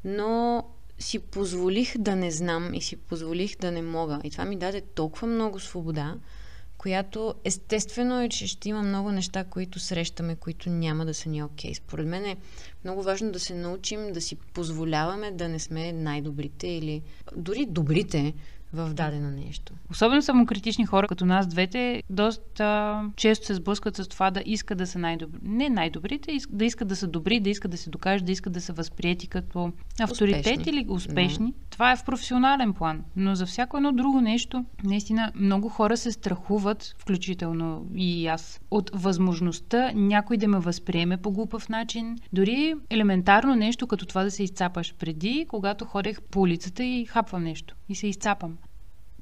но 0.04 0.64
си 0.98 1.18
позволих 1.18 1.98
да 1.98 2.16
не 2.16 2.30
знам 2.30 2.74
и 2.74 2.80
си 2.80 2.96
позволих 2.96 3.56
да 3.58 3.70
не 3.70 3.82
мога. 3.82 4.20
И 4.24 4.30
това 4.30 4.44
ми 4.44 4.56
даде 4.56 4.80
толкова 4.80 5.26
много 5.26 5.60
свобода, 5.60 6.14
която 6.78 7.34
естествено 7.44 8.20
е, 8.20 8.28
че 8.28 8.46
ще 8.46 8.68
има 8.68 8.82
много 8.82 9.12
неща, 9.12 9.44
които 9.44 9.78
срещаме, 9.78 10.36
които 10.36 10.70
няма 10.70 11.06
да 11.06 11.14
са 11.14 11.28
ни 11.28 11.42
окей. 11.42 11.70
Okay. 11.70 11.76
Според 11.76 12.06
мен 12.06 12.24
е 12.24 12.36
много 12.84 13.02
важно 13.02 13.32
да 13.32 13.40
се 13.40 13.54
научим 13.54 14.12
да 14.12 14.20
си 14.20 14.36
позволяваме 14.36 15.30
да 15.30 15.48
не 15.48 15.58
сме 15.58 15.92
най-добрите 15.92 16.66
или 16.66 17.02
дори 17.36 17.66
добрите 17.66 18.34
в 18.72 18.94
дадено 18.94 19.30
нещо. 19.30 19.72
Особено 19.90 20.22
самокритични 20.22 20.86
хора, 20.86 21.08
като 21.08 21.24
нас 21.26 21.46
двете, 21.46 22.02
доста 22.10 23.00
често 23.16 23.46
се 23.46 23.54
сблъскват 23.54 23.96
с 23.96 24.08
това 24.08 24.30
да 24.30 24.42
искат 24.46 24.78
да 24.78 24.86
са 24.86 24.98
най-добри. 24.98 25.40
Не 25.42 25.68
най-добрите, 25.68 26.38
да 26.50 26.64
искат 26.64 26.88
да 26.88 26.96
са 26.96 27.06
добри, 27.06 27.40
да 27.40 27.50
искат 27.50 27.70
да 27.70 27.76
се 27.76 27.90
докажат, 27.90 28.26
да 28.26 28.32
искат 28.32 28.52
да 28.52 28.60
са 28.60 28.72
възприяти 28.72 29.26
като 29.26 29.72
авторитет 30.00 30.46
успешни. 30.46 30.72
или 30.72 30.86
успешни. 30.88 31.46
Да. 31.46 31.58
Това 31.70 31.92
е 31.92 31.96
в 31.96 32.04
професионален 32.04 32.72
план. 32.72 33.04
Но 33.16 33.34
за 33.34 33.46
всяко 33.46 33.76
едно 33.76 33.92
друго 33.92 34.20
нещо, 34.20 34.64
наистина, 34.84 35.32
много 35.34 35.68
хора 35.68 35.96
се 35.96 36.12
страхуват, 36.12 36.94
включително 36.98 37.86
и 37.94 38.26
аз, 38.26 38.60
от 38.70 38.90
възможността 38.94 39.92
някой 39.94 40.36
да 40.36 40.48
ме 40.48 40.58
възприеме 40.58 41.16
по 41.16 41.30
глупав 41.30 41.68
начин. 41.68 42.18
Дори 42.32 42.74
елементарно 42.90 43.54
нещо, 43.54 43.86
като 43.86 44.06
това 44.06 44.24
да 44.24 44.30
се 44.30 44.42
изцапаш 44.42 44.94
преди, 44.98 45.46
когато 45.48 45.84
ходех 45.84 46.22
по 46.22 46.40
улицата 46.40 46.84
и 46.84 47.06
хапвам 47.06 47.42
нещо 47.42 47.76
и 47.92 47.94
се 47.94 48.06
изцапам 48.06 48.56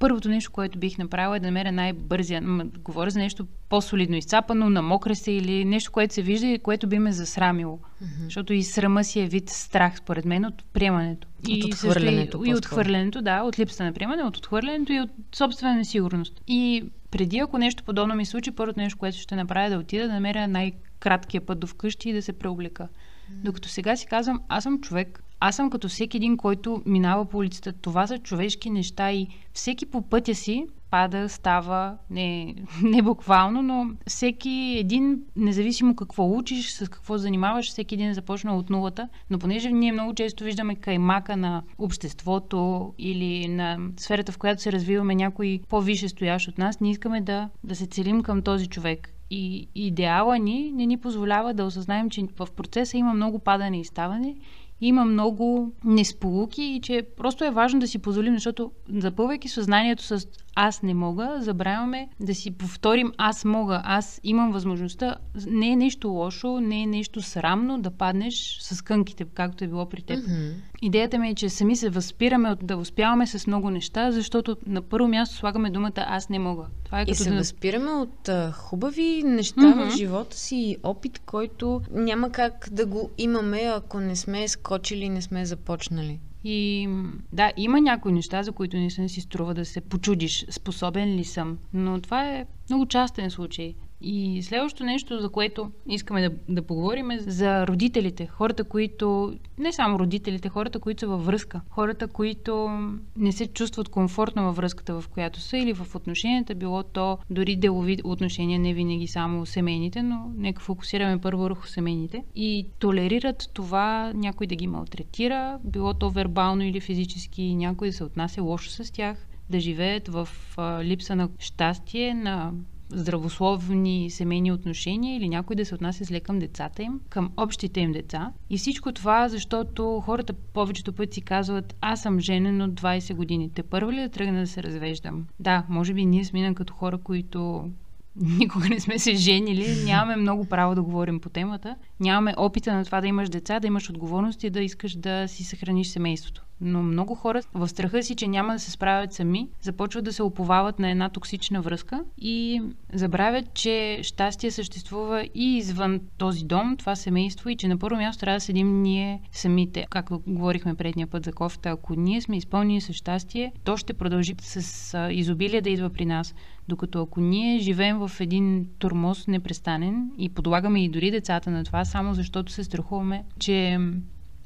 първото 0.01 0.29
нещо, 0.29 0.51
което 0.53 0.79
бих 0.79 0.99
направила 0.99 1.37
е 1.37 1.41
да 1.41 1.47
намеря 1.47 1.73
най-бързия. 1.73 2.43
Говоря 2.85 3.11
за 3.11 3.19
нещо 3.19 3.47
по-солидно 3.69 4.17
изцапано, 4.17 4.71
на 4.71 4.83
мокре 4.83 5.15
се 5.15 5.33
или 5.33 5.65
нещо, 5.65 5.93
което 5.93 6.15
се 6.15 6.23
вижда 6.23 6.47
и 6.47 6.59
което 6.59 6.87
би 6.87 6.99
ме 6.99 7.13
засрамило. 7.13 7.79
Mm-hmm. 7.79 8.25
Защото 8.25 8.53
и 8.53 8.63
срама 8.63 9.05
си 9.05 9.21
е 9.21 9.27
вид 9.27 9.51
страх, 9.51 9.99
според 9.99 10.25
мен, 10.25 10.45
от 10.45 10.65
приемането. 10.73 11.29
От 11.39 11.49
и 11.49 11.63
отхвърлянето. 11.65 12.43
И, 12.45 12.51
и 12.51 12.55
отхвърлянето, 12.55 13.23
да, 13.23 13.43
от 13.43 13.59
липсата 13.59 13.85
на 13.85 13.93
приемане, 13.93 14.23
от 14.23 14.37
отхвърлянето 14.37 14.93
и 14.93 15.01
от 15.01 15.11
собствена 15.35 15.75
несигурност. 15.75 16.41
И 16.49 16.85
преди, 17.11 17.39
ако 17.39 17.59
нещо 17.59 17.85
подобно 17.85 18.15
ми 18.15 18.27
случи, 18.27 18.51
първото 18.51 18.81
нещо, 18.81 18.99
което 18.99 19.19
ще 19.19 19.37
направя 19.37 19.67
е 19.67 19.71
да 19.71 19.79
отида 19.79 20.07
да 20.07 20.15
намеря 20.15 20.49
най-краткия 20.49 21.41
път 21.41 21.61
до 21.61 21.67
вкъщи 21.67 22.11
и 22.11 22.13
да 22.13 22.23
се 22.23 22.33
преоблека. 22.33 22.83
Mm-hmm. 22.83 23.45
Докато 23.45 23.69
сега 23.69 23.97
си 23.97 24.07
казвам, 24.07 24.41
аз 24.49 24.63
съм 24.63 24.81
човек, 24.81 25.23
аз 25.41 25.57
съм 25.57 25.71
като 25.71 25.89
всеки 25.89 26.17
един, 26.17 26.37
който 26.37 26.83
минава 26.87 27.25
по 27.25 27.39
улицата. 27.39 27.73
Това 27.73 28.07
са 28.07 28.19
човешки 28.19 28.71
неща 28.71 29.13
и 29.13 29.29
всеки 29.53 29.87
по 29.87 30.03
пътя 30.03 30.35
си 30.35 30.67
пада, 30.91 31.29
става, 31.29 31.97
не, 32.11 32.55
не 32.83 33.03
буквално, 33.03 33.63
но 33.63 33.91
всеки 34.07 34.77
един, 34.79 35.23
независимо 35.37 35.97
какво 35.97 36.37
учиш, 36.37 36.71
с 36.71 36.89
какво 36.89 37.19
занимаваш, 37.19 37.69
всеки 37.69 37.95
един 37.95 38.09
е 38.09 38.15
започнал 38.15 38.59
от 38.59 38.71
нулата, 38.71 39.09
но 39.31 39.39
понеже 39.39 39.71
ние 39.71 39.93
много 39.93 40.15
често 40.15 40.45
виждаме 40.45 40.75
каймака 40.75 41.37
на 41.37 41.63
обществото 41.79 42.93
или 42.99 43.49
на 43.49 43.79
сферата, 43.97 44.33
в 44.33 44.39
която 44.39 44.63
се 44.63 44.73
развиваме 44.73 45.15
някой 45.15 45.61
по-више 45.69 46.09
стоящ 46.09 46.49
от 46.49 46.59
нас, 46.59 46.81
ние 46.81 46.91
искаме 46.91 47.21
да, 47.21 47.49
да 47.65 47.77
се 47.77 47.87
целим 47.87 48.23
към 48.23 48.43
този 48.43 48.67
човек. 48.67 49.15
И 49.33 49.69
идеала 49.75 50.39
ни 50.39 50.73
не 50.75 50.87
ни 50.87 50.97
позволява 50.97 51.55
да 51.55 51.65
осъзнаем, 51.65 52.11
че 52.11 52.27
в 52.39 52.49
процеса 52.57 52.97
има 52.97 53.15
много 53.15 53.39
падане 53.39 53.81
и 53.81 53.85
ставане 53.85 54.37
има 54.81 55.05
много 55.05 55.73
несполуки 55.85 56.63
и 56.63 56.81
че 56.81 57.07
просто 57.17 57.45
е 57.45 57.51
важно 57.51 57.81
да 57.81 57.89
си 57.89 57.99
позволим, 57.99 58.35
защото 58.35 58.73
запълвайки 58.89 59.49
съзнанието 59.49 60.03
с 60.03 60.27
аз 60.55 60.83
не 60.83 60.95
мога, 60.95 61.37
забравяме 61.41 62.09
да 62.21 62.35
си 62.35 62.51
повторим 62.51 63.13
аз 63.19 63.45
мога, 63.45 63.83
аз 63.85 64.21
имам 64.25 64.53
възможността. 64.53 65.17
Не 65.47 65.69
е 65.69 65.77
нещо 65.77 66.09
лошо, 66.09 66.61
не 66.61 66.83
е 66.83 66.87
нещо 66.87 67.23
срамно 67.23 67.81
да 67.81 67.91
паднеш 67.91 68.59
с 68.61 68.83
кънките, 68.83 69.25
както 69.35 69.65
е 69.65 69.69
било 69.69 69.89
при 69.89 70.03
теб. 70.03 70.19
Mm-hmm. 70.19 70.53
Идеята 70.83 71.19
ми 71.19 71.29
е, 71.29 71.35
че 71.35 71.49
сами 71.49 71.77
се 71.77 71.91
възпираме 71.91 72.51
от 72.51 72.59
да 72.63 72.77
успяваме 72.77 73.27
с 73.27 73.47
много 73.47 73.71
неща, 73.71 74.13
защото 74.13 74.57
на 74.67 74.83
първо 74.83 75.09
място 75.09 75.37
слагаме 75.37 75.71
думата 75.71 75.93
аз 75.97 76.29
не 76.29 76.39
мога. 76.39 76.67
Това 76.85 77.01
е 77.01 77.05
като 77.05 77.13
и 77.13 77.15
се 77.15 77.31
да... 77.31 77.37
възпираме 77.37 77.91
от 77.91 78.29
а, 78.29 78.53
хубави 78.53 79.23
неща 79.25 79.61
mm-hmm. 79.61 79.91
в 79.91 79.97
живота 79.97 80.37
си, 80.37 80.77
опит, 80.83 81.19
който 81.19 81.81
няма 81.91 82.31
как 82.31 82.69
да 82.73 82.87
го 82.87 83.11
имаме, 83.19 83.61
ако 83.77 84.01
не 84.01 84.17
сме 84.17 84.49
скочили, 84.49 85.09
не 85.09 85.23
сме 85.23 85.47
започнали. 85.47 86.21
И 86.45 86.89
да, 87.33 87.53
има 87.57 87.81
някои 87.81 88.13
неща, 88.13 88.43
за 88.43 88.53
които 88.53 88.77
не 88.77 88.91
си 88.91 89.21
струва 89.21 89.55
да 89.55 89.65
се 89.65 89.81
почудиш, 89.81 90.47
способен 90.51 91.17
ли 91.17 91.25
съм. 91.25 91.59
Но 91.73 92.01
това 92.01 92.29
е 92.29 92.47
много 92.69 92.87
частен 92.87 93.31
случай. 93.31 93.75
И 94.01 94.43
следващото 94.43 94.85
нещо, 94.85 95.21
за 95.21 95.29
което 95.29 95.71
искаме 95.89 96.29
да, 96.29 96.37
да 96.49 96.63
поговорим 96.63 97.11
е 97.11 97.19
за 97.19 97.67
родителите. 97.67 98.27
Хората, 98.27 98.65
които, 98.65 99.35
не 99.59 99.73
само 99.73 99.99
родителите, 99.99 100.49
хората, 100.49 100.79
които 100.79 101.01
са 101.01 101.07
във 101.07 101.27
връзка. 101.27 101.61
Хората, 101.71 102.09
които 102.09 102.71
не 103.17 103.33
се 103.33 103.47
чувстват 103.47 103.89
комфортно 103.89 104.45
във 104.45 104.57
връзката, 104.57 105.01
в 105.01 105.09
която 105.09 105.41
са 105.41 105.59
или 105.59 105.73
в 105.73 105.95
отношенията, 105.95 106.55
било 106.55 106.83
то 106.83 107.19
дори 107.31 107.57
делови 107.57 107.99
отношения, 108.05 108.59
не 108.59 108.75
винаги 108.75 109.07
само 109.07 109.47
семейните, 109.47 110.03
но 110.03 110.33
нека 110.37 110.63
фокусираме 110.63 111.21
първо 111.21 111.43
върху 111.43 111.67
семейните. 111.67 112.25
И 112.35 112.67
толерират 112.79 113.51
това 113.55 114.13
някой 114.15 114.47
да 114.47 114.55
ги 114.55 114.67
малтретира, 114.67 115.59
било 115.65 115.95
то 115.95 116.11
вербално 116.11 116.63
или 116.63 116.81
физически, 116.81 117.55
някой 117.55 117.89
да 117.89 117.93
се 117.93 118.05
отнася 118.05 118.43
лошо 118.43 118.71
с 118.71 118.93
тях, 118.93 119.27
да 119.51 119.61
живеят 119.61 120.09
в 120.09 120.29
а, 120.57 120.85
липса 120.85 121.17
на 121.17 121.29
щастие, 121.39 122.15
на 122.15 122.53
здравословни 122.93 124.11
семейни 124.11 124.53
отношения 124.53 125.17
или 125.17 125.29
някой 125.29 125.57
да 125.57 125.65
се 125.65 125.75
отнася 125.75 126.05
зле 126.05 126.21
към 126.21 126.39
децата 126.39 126.83
им, 126.83 127.01
към 127.09 127.33
общите 127.37 127.81
им 127.81 127.93
деца. 127.93 128.33
И 128.51 128.59
всичко 128.59 128.93
това, 128.93 129.29
защото 129.29 130.03
хората 130.05 130.33
повечето 130.33 130.93
пъти 130.93 131.15
си 131.15 131.21
казват, 131.21 131.77
аз 131.81 132.03
съм 132.03 132.21
женен 132.21 132.63
от 132.63 132.71
20 132.71 133.15
години. 133.15 133.51
Те 133.55 133.63
първо 133.63 133.93
ли 133.93 134.01
да 134.01 134.09
тръгна 134.09 134.41
да 134.41 134.47
се 134.47 134.63
развеждам? 134.63 135.27
Да, 135.41 135.65
може 135.69 135.95
би 135.95 136.05
ние 136.05 136.25
сме 136.25 136.55
като 136.55 136.75
хора, 136.75 136.99
които 136.99 137.71
никога 138.39 138.69
не 138.69 138.81
сме 138.81 138.99
се 138.99 139.15
женили, 139.15 139.85
нямаме 139.85 140.17
много 140.17 140.45
право 140.45 140.75
да 140.75 140.83
говорим 140.83 141.21
по 141.21 141.29
темата. 141.29 141.77
Нямаме 142.01 142.35
опита 142.37 142.75
на 142.75 142.85
това 142.85 143.01
да 143.01 143.07
имаш 143.07 143.29
деца, 143.29 143.61
да 143.61 143.67
имаш 143.67 143.91
отговорности 143.91 144.47
и 144.47 144.51
да 144.51 144.61
искаш 144.61 144.95
да 144.95 145.29
си 145.29 145.45
съхраниш 145.45 145.89
семейството. 145.89 146.45
Но 146.61 146.83
много 146.83 147.15
хора 147.15 147.43
в 147.55 147.69
страха 147.69 148.03
си, 148.03 148.15
че 148.15 148.29
няма 148.29 148.53
да 148.53 148.59
се 148.59 148.71
справят 148.71 149.13
сами, 149.13 149.49
започват 149.63 150.05
да 150.05 150.13
се 150.13 150.23
оповават 150.23 150.79
на 150.79 150.91
една 150.91 151.09
токсична 151.09 151.63
връзка 151.63 152.05
и 152.19 152.63
забравят, 152.93 153.55
че 153.55 153.99
щастие 154.03 154.51
съществува 154.51 155.29
и 155.35 155.57
извън 155.57 156.01
този 156.19 156.45
дом, 156.45 156.77
това 156.77 156.97
семейство 156.97 157.49
и 157.49 157.57
че 157.57 157.69
на 157.69 157.79
първо 157.79 157.97
място 157.97 158.21
трябва 158.21 158.37
да 158.37 158.41
седим 158.41 158.83
ние 158.83 159.21
самите. 159.33 159.87
Както 159.91 160.23
говорихме 160.27 160.75
предния 160.75 161.07
път 161.07 161.25
за 161.25 161.33
кофта, 161.33 161.71
ако 161.71 161.95
ние 161.95 162.21
сме 162.21 162.37
изпълнени 162.37 162.81
с 162.81 162.93
щастие, 162.93 163.53
то 163.65 163.77
ще 163.77 163.93
продължи 163.93 164.35
с 164.41 165.09
изобилие 165.13 165.61
да 165.61 165.71
идва 165.71 165.91
при 165.91 166.07
нас. 166.07 166.35
Докато 166.71 167.03
ако 167.03 167.21
ние 167.21 167.59
живеем 167.59 167.99
в 167.99 168.11
един 168.21 168.67
турмоз 168.79 169.27
непрестанен 169.27 170.11
и 170.19 170.29
подлагаме 170.29 170.85
и 170.85 170.89
дори 170.89 171.11
децата 171.11 171.51
на 171.51 171.65
това, 171.65 171.85
само 171.85 172.15
защото 172.15 172.53
се 172.53 172.65
страхуваме, 172.65 173.25
че 173.39 173.79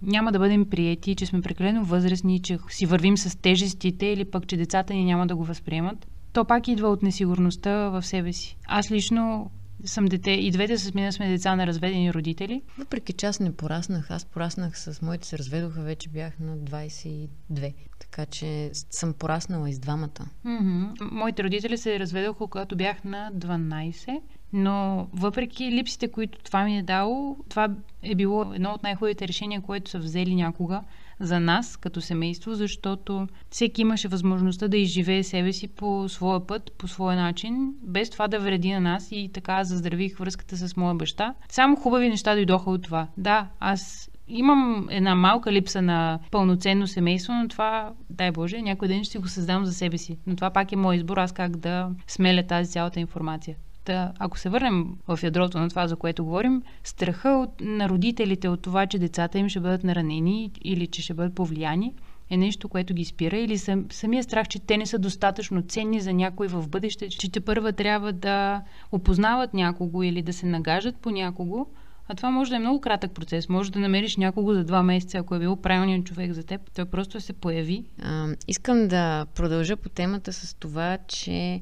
няма 0.02 0.32
да 0.32 0.38
бъдем 0.38 0.70
приети, 0.70 1.14
че 1.14 1.26
сме 1.26 1.40
прекалено 1.40 1.84
възрастни, 1.84 2.40
че 2.40 2.58
си 2.68 2.86
вървим 2.86 3.16
с 3.16 3.36
тежестите 3.36 4.06
или 4.06 4.24
пък, 4.24 4.46
че 4.46 4.56
децата 4.56 4.94
ни 4.94 5.04
няма 5.04 5.26
да 5.26 5.36
го 5.36 5.44
възприемат, 5.44 6.06
то 6.32 6.44
пак 6.44 6.68
идва 6.68 6.88
от 6.88 7.02
несигурността 7.02 7.88
в 7.88 8.02
себе 8.02 8.32
си. 8.32 8.56
Аз 8.66 8.90
лично 8.90 9.50
съм 9.84 10.04
дете, 10.04 10.30
и 10.30 10.50
двете 10.50 10.78
с 10.78 10.94
мен 10.94 11.12
сме 11.12 11.28
деца 11.28 11.56
на 11.56 11.66
разведени 11.66 12.14
родители. 12.14 12.62
Въпреки 12.78 13.12
че 13.12 13.26
аз 13.26 13.40
не 13.40 13.56
пораснах, 13.56 14.10
аз 14.10 14.24
пораснах 14.24 14.78
с 14.78 15.02
моите 15.02 15.26
се 15.26 15.38
разведоха, 15.38 15.80
вече 15.80 16.08
бях 16.08 16.38
на 16.38 16.56
22. 16.56 17.74
Така 17.98 18.26
че 18.26 18.70
съм 18.72 19.12
пораснала 19.12 19.70
и 19.70 19.72
с 19.72 19.78
двамата. 19.78 20.26
Mm-hmm. 20.46 21.10
Моите 21.12 21.44
родители 21.44 21.78
се 21.78 21.98
разведоха, 21.98 22.46
когато 22.46 22.76
бях 22.76 23.04
на 23.04 23.30
12. 23.34 24.20
Но 24.52 25.08
въпреки 25.12 25.72
липсите, 25.72 26.08
които 26.08 26.38
това 26.38 26.64
ми 26.64 26.78
е 26.78 26.82
дало, 26.82 27.36
това 27.48 27.68
е 28.02 28.14
било 28.14 28.52
едно 28.54 28.70
от 28.70 28.82
най-хубавите 28.82 29.28
решения, 29.28 29.60
което 29.60 29.90
са 29.90 29.98
взели 29.98 30.34
някога 30.34 30.82
за 31.20 31.40
нас 31.40 31.76
като 31.76 32.00
семейство, 32.00 32.54
защото 32.54 33.28
всеки 33.50 33.82
имаше 33.82 34.08
възможността 34.08 34.68
да 34.68 34.76
изживее 34.76 35.22
себе 35.22 35.52
си 35.52 35.68
по 35.68 36.08
своя 36.08 36.46
път, 36.46 36.72
по 36.78 36.88
своя 36.88 37.16
начин, 37.16 37.74
без 37.82 38.10
това 38.10 38.28
да 38.28 38.38
вреди 38.38 38.72
на 38.72 38.80
нас 38.80 39.08
и 39.12 39.30
така 39.34 39.64
заздравих 39.64 40.18
връзката 40.18 40.56
с 40.56 40.76
моя 40.76 40.94
баща. 40.94 41.34
Само 41.48 41.76
хубави 41.76 42.08
неща 42.08 42.34
дойдоха 42.34 42.70
от 42.70 42.82
това. 42.82 43.08
Да, 43.16 43.48
аз 43.60 44.10
имам 44.28 44.88
една 44.90 45.14
малка 45.14 45.52
липса 45.52 45.82
на 45.82 46.18
пълноценно 46.30 46.86
семейство, 46.86 47.32
но 47.32 47.48
това, 47.48 47.92
дай 48.10 48.30
Боже, 48.30 48.62
някой 48.62 48.88
ден 48.88 49.04
ще 49.04 49.12
си 49.12 49.18
го 49.18 49.28
създам 49.28 49.64
за 49.64 49.72
себе 49.74 49.98
си. 49.98 50.18
Но 50.26 50.36
това 50.36 50.50
пак 50.50 50.72
е 50.72 50.76
мой 50.76 50.96
избор, 50.96 51.16
аз 51.16 51.32
как 51.32 51.56
да 51.56 51.90
смеля 52.06 52.42
тази 52.42 52.70
цялата 52.70 53.00
информация. 53.00 53.56
Та, 53.84 54.12
ако 54.18 54.38
се 54.38 54.48
върнем 54.48 54.96
в 55.08 55.18
ядрото 55.22 55.58
на 55.58 55.68
това, 55.68 55.88
за 55.88 55.96
което 55.96 56.24
говорим, 56.24 56.62
страха 56.84 57.28
от, 57.28 57.60
на 57.60 57.88
родителите 57.88 58.48
от 58.48 58.62
това, 58.62 58.86
че 58.86 58.98
децата 58.98 59.38
им 59.38 59.48
ще 59.48 59.60
бъдат 59.60 59.84
наранени 59.84 60.50
или 60.64 60.86
че 60.86 61.02
ще 61.02 61.14
бъдат 61.14 61.34
повлияни, 61.34 61.94
е 62.30 62.36
нещо, 62.36 62.68
което 62.68 62.94
ги 62.94 63.04
спира 63.04 63.36
или 63.36 63.58
сам, 63.58 63.86
самия 63.90 64.22
страх, 64.22 64.48
че 64.48 64.58
те 64.58 64.76
не 64.76 64.86
са 64.86 64.98
достатъчно 64.98 65.62
ценни 65.62 66.00
за 66.00 66.12
някой 66.12 66.48
в 66.48 66.68
бъдеще, 66.68 67.08
че 67.08 67.32
те 67.32 67.40
първа 67.40 67.72
трябва 67.72 68.12
да 68.12 68.62
опознават 68.92 69.54
някого 69.54 70.02
или 70.02 70.22
да 70.22 70.32
се 70.32 70.46
нагажат 70.46 70.96
по 70.96 71.10
някого, 71.10 71.66
а 72.08 72.14
това 72.14 72.30
може 72.30 72.50
да 72.50 72.56
е 72.56 72.58
много 72.58 72.80
кратък 72.80 73.12
процес. 73.12 73.48
Може 73.48 73.72
да 73.72 73.78
намериш 73.78 74.16
някого 74.16 74.54
за 74.54 74.64
два 74.64 74.82
месеца, 74.82 75.18
ако 75.18 75.34
е 75.34 75.38
бил 75.38 75.56
правилният 75.56 76.06
човек 76.06 76.32
за 76.32 76.42
теб. 76.42 76.60
Той 76.74 76.84
просто 76.84 77.20
се 77.20 77.32
появи. 77.32 77.84
А, 78.02 78.26
искам 78.48 78.88
да 78.88 79.26
продължа 79.34 79.76
по 79.76 79.88
темата 79.88 80.32
с 80.32 80.54
това, 80.54 80.98
че 81.08 81.60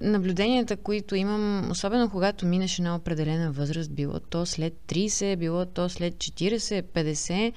Наблюденията, 0.00 0.76
които 0.76 1.14
имам, 1.14 1.70
особено 1.70 2.10
когато 2.10 2.46
минеш 2.46 2.78
една 2.78 2.96
определена 2.96 3.52
възраст, 3.52 3.92
било 3.92 4.20
то 4.20 4.46
след 4.46 4.74
30, 4.88 5.36
било 5.36 5.66
то 5.66 5.88
след 5.88 6.14
40, 6.14 6.82
50, 6.82 7.52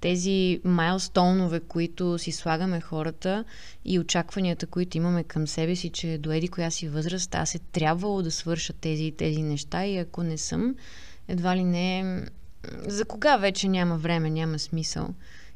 тези 0.00 0.60
майлстоунове, 0.64 1.60
които 1.60 2.18
си 2.18 2.32
слагаме 2.32 2.80
хората 2.80 3.44
и 3.84 3.98
очакванията, 3.98 4.66
които 4.66 4.96
имаме 4.96 5.24
към 5.24 5.46
себе 5.46 5.76
си, 5.76 5.90
че 5.90 6.18
до 6.18 6.32
еди 6.32 6.48
коя 6.48 6.70
си 6.70 6.88
възраст 6.88 7.34
аз 7.34 7.54
е 7.54 7.58
трябвало 7.58 8.22
да 8.22 8.30
свърша 8.30 8.72
тези 8.72 9.04
и 9.04 9.12
тези 9.12 9.42
неща 9.42 9.86
и 9.86 9.96
ако 9.98 10.22
не 10.22 10.38
съм, 10.38 10.74
едва 11.28 11.56
ли 11.56 11.64
не... 11.64 12.22
За 12.80 13.04
кога 13.04 13.36
вече 13.36 13.68
няма 13.68 13.96
време, 13.96 14.30
няма 14.30 14.58
смисъл. 14.58 15.08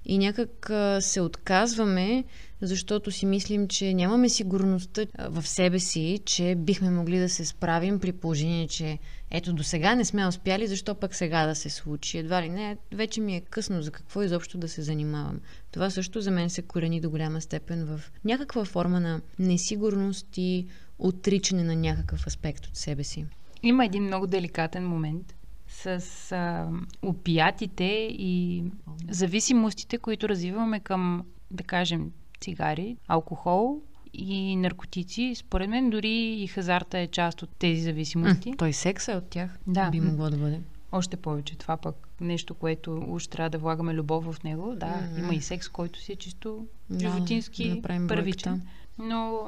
И 0.08 0.18
някак 0.18 0.70
се 1.00 1.20
отказваме 1.20 2.24
защото 2.60 3.10
си 3.10 3.26
мислим, 3.26 3.68
че 3.68 3.94
нямаме 3.94 4.28
сигурността 4.28 5.06
в 5.18 5.46
себе 5.46 5.78
си, 5.78 6.20
че 6.24 6.54
бихме 6.54 6.90
могли 6.90 7.18
да 7.18 7.28
се 7.28 7.44
справим 7.44 8.00
при 8.00 8.12
положение, 8.12 8.68
че 8.68 8.98
ето 9.30 9.52
до 9.52 9.62
сега 9.62 9.94
не 9.94 10.04
сме 10.04 10.26
успяли, 10.26 10.66
защо 10.66 10.94
пък 10.94 11.14
сега 11.14 11.46
да 11.46 11.54
се 11.54 11.70
случи? 11.70 12.18
Едва 12.18 12.42
ли 12.42 12.48
не, 12.48 12.76
вече 12.92 13.20
ми 13.20 13.36
е 13.36 13.40
късно 13.40 13.82
за 13.82 13.90
какво 13.90 14.22
изобщо 14.22 14.58
да 14.58 14.68
се 14.68 14.82
занимавам. 14.82 15.40
Това 15.70 15.90
също 15.90 16.20
за 16.20 16.30
мен 16.30 16.50
се 16.50 16.62
корени 16.62 17.00
до 17.00 17.10
голяма 17.10 17.40
степен 17.40 17.84
в 17.84 18.00
някаква 18.24 18.64
форма 18.64 19.00
на 19.00 19.20
несигурност 19.38 20.26
и 20.36 20.66
отричане 20.98 21.64
на 21.64 21.76
някакъв 21.76 22.26
аспект 22.26 22.66
от 22.66 22.76
себе 22.76 23.04
си. 23.04 23.24
Има 23.62 23.84
един 23.84 24.02
много 24.02 24.26
деликатен 24.26 24.88
момент 24.88 25.34
с 25.82 26.32
а, 26.32 26.68
опиятите 27.02 28.08
и 28.10 28.64
зависимостите, 29.10 29.98
които 29.98 30.28
развиваме 30.28 30.80
към, 30.80 31.24
да 31.50 31.62
кажем, 31.64 32.12
цигари, 32.40 32.96
алкохол 33.08 33.80
и 34.14 34.56
наркотици. 34.56 35.34
Според 35.36 35.70
мен 35.70 35.90
дори 35.90 36.42
и 36.42 36.46
хазарта 36.46 36.98
е 36.98 37.06
част 37.06 37.42
от 37.42 37.50
тези 37.58 37.80
зависимости. 37.80 38.54
той 38.58 38.72
секса 38.72 39.12
е 39.12 39.16
от 39.16 39.28
тях. 39.30 39.58
Да. 39.66 39.90
Би 39.90 40.00
могло 40.00 40.30
да 40.30 40.36
бъде. 40.36 40.60
Още 40.92 41.16
повече. 41.16 41.58
Това 41.58 41.76
пък 41.76 42.08
нещо, 42.20 42.54
което 42.54 43.04
уж 43.08 43.26
трябва 43.26 43.50
да 43.50 43.58
влагаме 43.58 43.94
любов 43.94 44.24
в 44.24 44.42
него. 44.42 44.74
Да, 44.76 44.86
mm-hmm. 44.86 45.18
има 45.18 45.34
и 45.34 45.40
секс, 45.40 45.68
който 45.68 46.00
си 46.00 46.12
е 46.12 46.16
чисто 46.16 46.66
животински, 47.00 47.80
да 47.80 48.06
първичен. 48.08 48.62
Но 48.98 49.46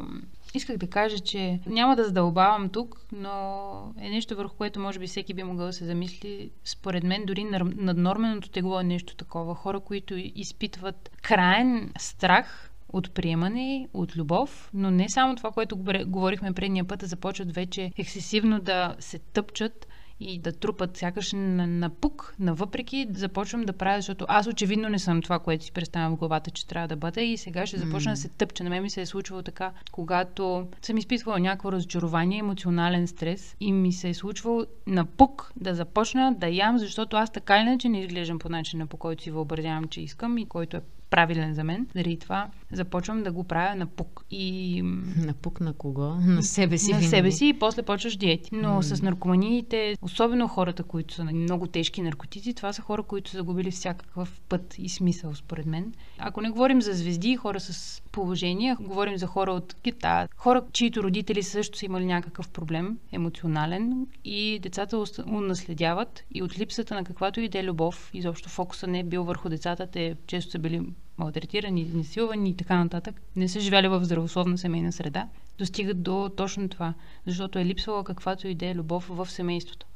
исках 0.54 0.76
да 0.76 0.86
кажа, 0.86 1.18
че 1.18 1.60
няма 1.66 1.96
да 1.96 2.04
задълбавам 2.04 2.68
тук, 2.68 3.06
но 3.12 3.94
е 4.00 4.08
нещо 4.10 4.36
върху 4.36 4.56
което 4.56 4.80
може 4.80 4.98
би 4.98 5.06
всеки 5.06 5.34
би 5.34 5.42
могъл 5.42 5.66
да 5.66 5.72
се 5.72 5.84
замисли. 5.84 6.50
Според 6.64 7.04
мен 7.04 7.24
дори 7.26 7.44
наднорменото 7.76 8.48
тегло 8.48 8.80
е 8.80 8.84
нещо 8.84 9.16
такова. 9.16 9.54
Хора, 9.54 9.80
които 9.80 10.14
изпитват 10.16 11.10
крайен 11.22 11.92
страх 11.98 12.70
от 12.92 13.14
приемане, 13.14 13.88
от 13.94 14.16
любов, 14.16 14.70
но 14.74 14.90
не 14.90 15.08
само 15.08 15.36
това, 15.36 15.50
което 15.50 15.76
говорихме 16.06 16.52
предния 16.52 16.84
път, 16.84 17.02
а 17.02 17.06
започват 17.06 17.54
вече 17.54 17.92
ексесивно 17.98 18.60
да 18.60 18.96
се 18.98 19.18
тъпчат 19.18 19.86
и 20.20 20.38
да 20.38 20.52
трупат 20.52 20.96
сякаш 20.96 21.32
на, 21.32 21.66
на 21.66 21.90
пук, 21.90 22.34
навъпреки 22.38 23.06
започвам 23.12 23.62
да 23.62 23.72
правя, 23.72 23.98
защото 23.98 24.24
аз 24.28 24.46
очевидно 24.46 24.88
не 24.88 24.98
съм 24.98 25.22
това, 25.22 25.38
което 25.38 25.64
си 25.64 25.72
представям 25.72 26.12
в 26.12 26.18
главата, 26.18 26.50
че 26.50 26.66
трябва 26.66 26.88
да 26.88 26.96
бъда 26.96 27.20
и 27.20 27.36
сега 27.36 27.66
ще 27.66 27.78
започна 27.78 28.10
mm. 28.10 28.14
да 28.14 28.20
се 28.20 28.28
тъпча. 28.28 28.64
На 28.64 28.70
мен 28.70 28.82
ми 28.82 28.90
се 28.90 29.00
е 29.00 29.06
случвало 29.06 29.42
така, 29.42 29.72
когато 29.92 30.66
съм 30.82 30.98
изпитвала 30.98 31.40
някакво 31.40 31.72
разочарование, 31.72 32.38
емоционален 32.38 33.06
стрес 33.06 33.56
и 33.60 33.72
ми 33.72 33.92
се 33.92 34.08
е 34.08 34.14
случвало 34.14 34.64
на 34.86 35.04
пук 35.04 35.52
да 35.56 35.74
започна 35.74 36.34
да 36.34 36.48
ям, 36.48 36.78
защото 36.78 37.16
аз 37.16 37.32
така 37.32 37.58
иначе 37.58 37.88
не 37.88 38.00
изглеждам 38.00 38.38
по 38.38 38.48
начина, 38.48 38.86
по 38.86 38.96
който 38.96 39.22
си 39.22 39.30
въобразявам, 39.30 39.84
че 39.84 40.00
искам 40.00 40.38
и 40.38 40.46
който 40.46 40.76
е 40.76 40.80
правилен 41.10 41.54
за 41.54 41.64
мен. 41.64 41.86
Заради 41.94 42.18
това 42.18 42.48
започвам 42.72 43.22
да 43.22 43.32
го 43.32 43.44
правя 43.44 43.74
на 43.74 43.86
пук. 43.86 44.24
И... 44.30 44.82
На 45.16 45.32
пук 45.32 45.60
на 45.60 45.72
кого? 45.72 46.14
На 46.14 46.42
себе 46.42 46.78
си. 46.78 46.92
На 46.92 46.98
винаги. 46.98 47.10
себе 47.10 47.32
си 47.32 47.48
и 47.48 47.58
после 47.58 47.82
почваш 47.82 48.16
диети. 48.16 48.50
Но 48.52 48.68
mm. 48.68 48.80
с 48.80 49.02
наркоманиите, 49.02 49.96
особено 50.02 50.48
хората, 50.48 50.82
които 50.82 51.14
са 51.14 51.24
на 51.24 51.32
много 51.32 51.66
тежки 51.66 52.02
наркотици, 52.02 52.54
това 52.54 52.72
са 52.72 52.82
хора, 52.82 53.02
които 53.02 53.30
са 53.30 53.36
загубили 53.36 53.70
всякакъв 53.70 54.40
път 54.48 54.74
и 54.78 54.88
смисъл, 54.88 55.34
според 55.34 55.66
мен. 55.66 55.94
Ако 56.18 56.40
не 56.40 56.50
говорим 56.50 56.82
за 56.82 56.92
звезди, 56.92 57.36
хора 57.36 57.60
с 57.60 58.02
положение, 58.12 58.76
говорим 58.80 59.18
за 59.18 59.26
хора 59.26 59.52
от 59.52 59.74
Китай, 59.82 60.26
хора, 60.36 60.62
чието 60.72 61.02
родители 61.02 61.42
също 61.42 61.78
са 61.78 61.84
имали 61.84 62.04
някакъв 62.04 62.48
проблем, 62.48 62.98
емоционален, 63.12 64.06
и 64.24 64.58
децата 64.62 65.04
унаследяват 65.26 66.24
и 66.34 66.42
от 66.42 66.58
липсата 66.58 66.94
на 66.94 67.04
каквато 67.04 67.40
и 67.40 67.48
да 67.48 67.58
е 67.58 67.64
любов, 67.64 68.10
изобщо 68.14 68.48
фокуса 68.48 68.86
не 68.86 68.98
е 68.98 69.04
бил 69.04 69.24
върху 69.24 69.48
децата, 69.48 69.86
те 69.86 70.16
често 70.26 70.50
са 70.50 70.58
били 70.58 70.82
малтретирани, 71.20 71.80
изнасилвани 71.80 72.50
и 72.50 72.56
така 72.56 72.84
нататък, 72.84 73.14
не 73.36 73.48
са 73.48 73.60
живяли 73.60 73.88
в 73.88 74.04
здравословна 74.04 74.58
семейна 74.58 74.92
среда, 74.92 75.28
достигат 75.58 76.02
до 76.02 76.30
точно 76.36 76.68
това, 76.68 76.94
защото 77.26 77.58
е 77.58 77.64
липсвала 77.64 78.04
каквато 78.04 78.48
и 78.48 78.54
да 78.54 78.66
е 78.66 78.74
любов 78.74 79.06
в 79.08 79.30
семейството. 79.30 79.86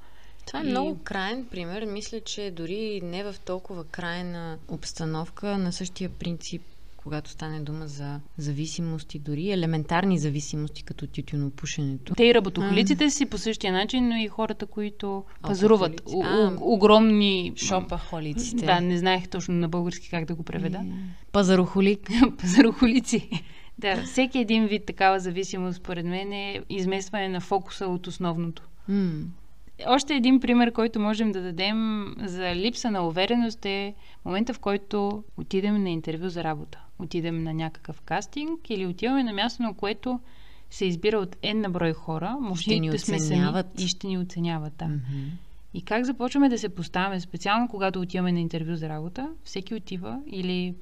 Това 0.46 0.60
е 0.60 0.64
и... 0.64 0.68
много 0.68 0.98
крайен 1.04 1.46
пример. 1.50 1.84
Мисля, 1.84 2.20
че 2.20 2.50
дори 2.50 3.00
не 3.04 3.24
в 3.24 3.34
толкова 3.44 3.84
крайна 3.84 4.58
обстановка, 4.68 5.58
на 5.58 5.72
същия 5.72 6.10
принцип 6.10 6.62
когато 7.05 7.31
стане 7.31 7.61
дума 7.61 7.88
за 7.88 8.21
зависимости, 8.38 9.19
дори 9.19 9.51
елементарни 9.51 10.19
зависимости, 10.19 10.83
като 10.83 11.07
тютюнопушенето. 11.07 12.14
Те 12.14 12.25
и 12.25 12.35
работохолиците 12.35 13.11
си 13.11 13.27
по 13.27 13.38
същия 13.38 13.73
начин, 13.73 14.09
но 14.09 14.17
и 14.17 14.29
хората, 14.29 14.67
които 14.67 15.25
пазаруват 15.43 16.03
а, 16.25 16.53
огромни... 16.61 17.53
Шопахолиците. 17.57 18.67
Да, 18.67 18.81
не 18.81 18.99
знаех 18.99 19.29
точно 19.29 19.55
на 19.55 19.69
български 19.69 20.11
как 20.11 20.25
да 20.25 20.35
го 20.35 20.43
преведа. 20.43 20.81
Пазарохолик. 21.33 22.09
Пазарохолици. 22.40 23.31
Да, 23.79 24.03
всеки 24.03 24.38
един 24.38 24.67
вид 24.67 24.85
такава 24.87 25.21
зависимост, 25.21 25.79
според 25.79 26.07
мен, 26.07 26.33
е 26.33 26.61
изместване 26.69 27.29
на 27.29 27.40
фокуса 27.40 27.87
от 27.87 28.07
основното. 28.07 28.62
Още 29.87 30.14
един 30.14 30.40
пример, 30.40 30.73
който 30.73 31.01
можем 31.01 31.33
да 31.33 31.42
дадем 31.42 32.07
за 32.18 32.55
липса 32.55 32.90
на 32.90 33.07
увереност 33.07 33.64
е 33.66 33.94
момента, 34.25 34.55
в 34.55 34.59
който 34.59 35.25
отидем 35.37 35.83
на 35.83 35.90
интервю 35.90 36.29
за 36.29 36.44
работа. 36.44 36.81
Отидем 36.99 37.42
на 37.42 37.55
някакъв 37.55 38.01
кастинг 38.01 38.70
или 38.70 38.87
отиваме 38.87 39.25
на 39.25 39.33
място, 39.33 39.62
на 39.62 39.75
което 39.75 40.20
се 40.70 40.85
избира 40.85 41.18
от 41.18 41.37
една 41.42 41.68
брой 41.68 41.92
хора. 41.92 42.37
Може 42.40 42.62
ще 42.62 42.79
ни 42.79 42.90
да 42.90 42.99
сме 42.99 43.16
оценяват. 43.16 43.66
Сами 43.66 43.85
и 43.85 43.88
ще 43.88 44.07
ни 44.07 44.18
оценяват, 44.18 44.73
да. 44.77 44.85
Mm-hmm. 44.85 45.31
И 45.75 45.83
как 45.83 46.05
започваме 46.05 46.49
да 46.49 46.59
се 46.59 46.68
поставяме, 46.68 47.20
специално 47.20 47.68
когато 47.68 48.01
отиваме 48.01 48.33
на 48.33 48.40
интервю 48.40 48.75
за 48.75 48.88
работа, 48.88 49.31
всеки 49.44 49.75
отива 49.75 50.20
или 50.27 50.75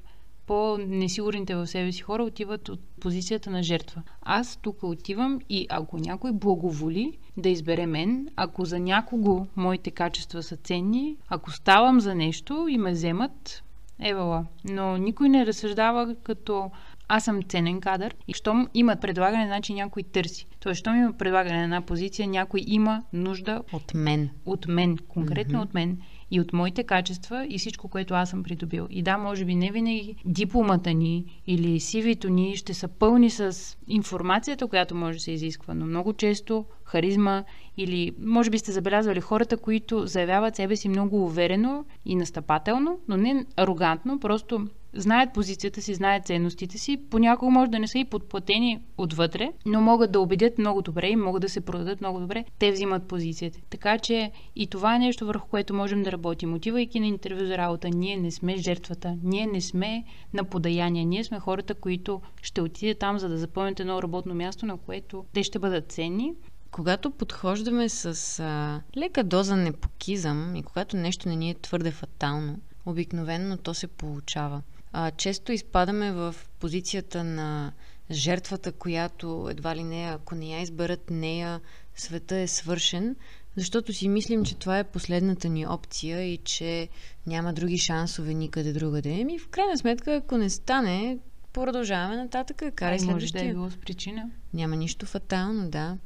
по-несигурните 0.52 1.54
в 1.54 1.66
себе 1.66 1.92
си 1.92 2.02
хора 2.02 2.24
отиват 2.24 2.68
от 2.68 2.80
позицията 3.00 3.50
на 3.50 3.62
жертва. 3.62 4.02
Аз 4.22 4.56
тук 4.56 4.82
отивам 4.82 5.40
и 5.48 5.66
ако 5.70 5.98
някой 5.98 6.32
благоволи 6.32 7.18
да 7.36 7.48
избере 7.48 7.86
мен, 7.86 8.28
ако 8.36 8.64
за 8.64 8.78
някого 8.78 9.46
моите 9.56 9.90
качества 9.90 10.42
са 10.42 10.56
ценни, 10.56 11.16
ако 11.28 11.50
ставам 11.50 12.00
за 12.00 12.14
нещо 12.14 12.66
и 12.70 12.78
ме 12.78 12.92
вземат, 12.92 13.62
евала. 14.00 14.46
Но 14.64 14.96
никой 14.96 15.28
не 15.28 15.46
разсъждава 15.46 16.14
като 16.22 16.70
аз 17.08 17.24
съм 17.24 17.42
ценен 17.42 17.80
кадър 17.80 18.14
и 18.28 18.32
щом 18.32 18.68
има 18.74 18.96
предлагане, 18.96 19.46
значи 19.46 19.74
някой 19.74 20.02
търси. 20.02 20.46
Тоест, 20.60 20.78
щом 20.78 20.96
има 20.96 21.12
предлагане 21.12 21.56
на 21.56 21.64
една 21.64 21.80
позиция, 21.80 22.28
някой 22.28 22.64
има 22.66 23.02
нужда 23.12 23.62
от 23.72 23.94
мен. 23.94 24.30
От 24.46 24.68
мен, 24.68 24.98
конкретно 25.08 25.58
mm-hmm. 25.58 25.62
от 25.62 25.74
мен 25.74 25.98
и 26.32 26.40
от 26.40 26.52
моите 26.52 26.84
качества 26.84 27.46
и 27.50 27.58
всичко, 27.58 27.88
което 27.88 28.14
аз 28.14 28.30
съм 28.30 28.42
придобил. 28.42 28.86
И 28.90 29.02
да, 29.02 29.18
може 29.18 29.44
би 29.44 29.54
не 29.54 29.70
винаги 29.70 30.16
дипломата 30.24 30.94
ни 30.94 31.40
или 31.46 31.80
сивито 31.80 32.28
ни 32.28 32.56
ще 32.56 32.74
са 32.74 32.88
пълни 32.88 33.30
с 33.30 33.76
информацията, 33.88 34.66
която 34.66 34.94
може 34.94 35.18
да 35.18 35.22
се 35.22 35.32
изисква, 35.32 35.74
но 35.74 35.86
много 35.86 36.12
често 36.12 36.64
харизма 36.84 37.44
или 37.76 38.12
може 38.20 38.50
би 38.50 38.58
сте 38.58 38.72
забелязвали 38.72 39.20
хората, 39.20 39.56
които 39.56 40.06
заявяват 40.06 40.56
себе 40.56 40.76
си 40.76 40.88
много 40.88 41.24
уверено 41.24 41.84
и 42.04 42.16
настъпателно, 42.16 42.98
но 43.08 43.16
не 43.16 43.46
арогантно, 43.56 44.20
просто 44.20 44.66
знаят 44.94 45.32
позицията 45.34 45.82
си, 45.82 45.94
знаят 45.94 46.26
ценностите 46.26 46.78
си. 46.78 47.00
Понякога 47.10 47.50
може 47.50 47.70
да 47.70 47.78
не 47.78 47.88
са 47.88 47.98
и 47.98 48.04
подплатени 48.04 48.82
отвътре, 48.98 49.52
но 49.66 49.80
могат 49.80 50.12
да 50.12 50.20
убедят 50.20 50.58
много 50.58 50.82
добре 50.82 51.08
и 51.08 51.16
могат 51.16 51.42
да 51.42 51.48
се 51.48 51.60
продадат 51.60 52.00
много 52.00 52.20
добре. 52.20 52.44
Те 52.58 52.72
взимат 52.72 53.08
позицията. 53.08 53.58
Така 53.70 53.98
че 53.98 54.30
и 54.56 54.66
това 54.66 54.96
е 54.96 54.98
нещо 54.98 55.26
върху 55.26 55.48
което 55.48 55.74
можем 55.74 56.02
да 56.02 56.12
работим. 56.12 56.54
Отивайки 56.54 57.00
на 57.00 57.06
интервю 57.06 57.46
за 57.46 57.58
работа, 57.58 57.88
ние 57.88 58.16
не 58.16 58.30
сме 58.30 58.56
жертвата, 58.56 59.16
ние 59.22 59.46
не 59.46 59.60
сме 59.60 60.04
на 60.34 60.44
подаяние, 60.44 61.04
ние 61.04 61.24
сме 61.24 61.40
хората, 61.40 61.74
които 61.74 62.20
ще 62.42 62.60
отидат 62.60 62.98
там, 62.98 63.18
за 63.18 63.28
да 63.28 63.38
запълнят 63.38 63.80
едно 63.80 64.02
работно 64.02 64.34
място, 64.34 64.66
на 64.66 64.76
което 64.76 65.24
те 65.32 65.42
ще 65.42 65.58
бъдат 65.58 65.92
ценни 65.92 66.32
когато 66.72 67.10
подхождаме 67.10 67.88
с 67.88 68.40
а, 68.40 68.80
лека 68.96 69.24
доза 69.24 69.56
непокизъм 69.56 70.56
и 70.56 70.62
когато 70.62 70.96
нещо 70.96 71.28
не 71.28 71.36
ни 71.36 71.50
е 71.50 71.54
твърде 71.54 71.90
фатално, 71.90 72.58
обикновенно 72.86 73.56
то 73.56 73.74
се 73.74 73.86
получава. 73.86 74.62
А, 74.92 75.10
често 75.10 75.52
изпадаме 75.52 76.12
в 76.12 76.34
позицията 76.60 77.24
на 77.24 77.72
жертвата, 78.10 78.72
която 78.72 79.48
едва 79.50 79.76
ли 79.76 79.84
не, 79.84 80.02
ако 80.04 80.34
не 80.34 80.46
я 80.46 80.60
изберат 80.60 81.10
нея, 81.10 81.60
света 81.94 82.36
е 82.36 82.46
свършен, 82.46 83.16
защото 83.56 83.92
си 83.92 84.08
мислим, 84.08 84.44
че 84.44 84.54
това 84.54 84.78
е 84.78 84.84
последната 84.84 85.48
ни 85.48 85.66
опция 85.66 86.32
и 86.32 86.36
че 86.36 86.88
няма 87.26 87.52
други 87.52 87.78
шансове 87.78 88.34
никъде 88.34 88.72
другаде. 88.72 89.10
Еми, 89.10 89.38
в 89.38 89.48
крайна 89.48 89.78
сметка, 89.78 90.14
ако 90.14 90.38
не 90.38 90.50
стане, 90.50 91.18
продължаваме 91.52 92.16
нататък. 92.16 92.62
Карай 92.74 92.98
Ай, 92.98 93.04
може 93.04 93.06
следващия. 93.06 93.44
да 93.44 93.50
е 93.50 93.52
било 93.52 93.70
с 93.70 93.76
причина. 93.76 94.30
Няма 94.54 94.76
нищо 94.76 95.06
фатално, 95.06 95.70
да. 95.70 95.98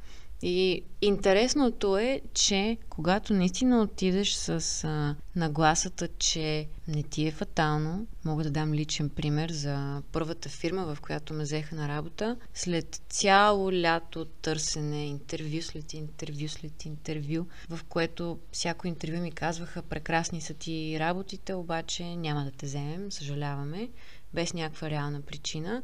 И 0.42 0.82
интересното 1.02 1.98
е, 1.98 2.20
че 2.34 2.76
когато 2.88 3.34
наистина 3.34 3.82
отидеш 3.82 4.32
с 4.32 4.84
а, 4.84 5.16
нагласата, 5.36 6.08
че 6.18 6.68
не 6.88 7.02
ти 7.02 7.26
е 7.26 7.30
фатално, 7.30 8.06
мога 8.24 8.44
да 8.44 8.50
дам 8.50 8.74
личен 8.74 9.08
пример 9.08 9.50
за 9.50 10.02
първата 10.12 10.48
фирма, 10.48 10.94
в 10.94 11.00
която 11.00 11.34
ме 11.34 11.42
взеха 11.42 11.76
на 11.76 11.88
работа. 11.88 12.36
След 12.54 13.02
цяло 13.08 13.72
лято 13.72 14.24
търсене, 14.24 15.06
интервю 15.06 15.62
след 15.62 15.92
интервю 15.92 16.48
след 16.48 16.84
интервю, 16.84 17.46
в 17.68 17.84
което 17.88 18.38
всяко 18.52 18.86
интервю 18.86 19.20
ми 19.20 19.32
казваха 19.32 19.82
прекрасни 19.82 20.40
са 20.40 20.54
ти 20.54 20.96
работите, 21.00 21.54
обаче 21.54 22.16
няма 22.16 22.44
да 22.44 22.50
те 22.50 22.66
вземем, 22.66 23.12
съжаляваме, 23.12 23.88
без 24.34 24.54
някаква 24.54 24.90
реална 24.90 25.20
причина. 25.20 25.82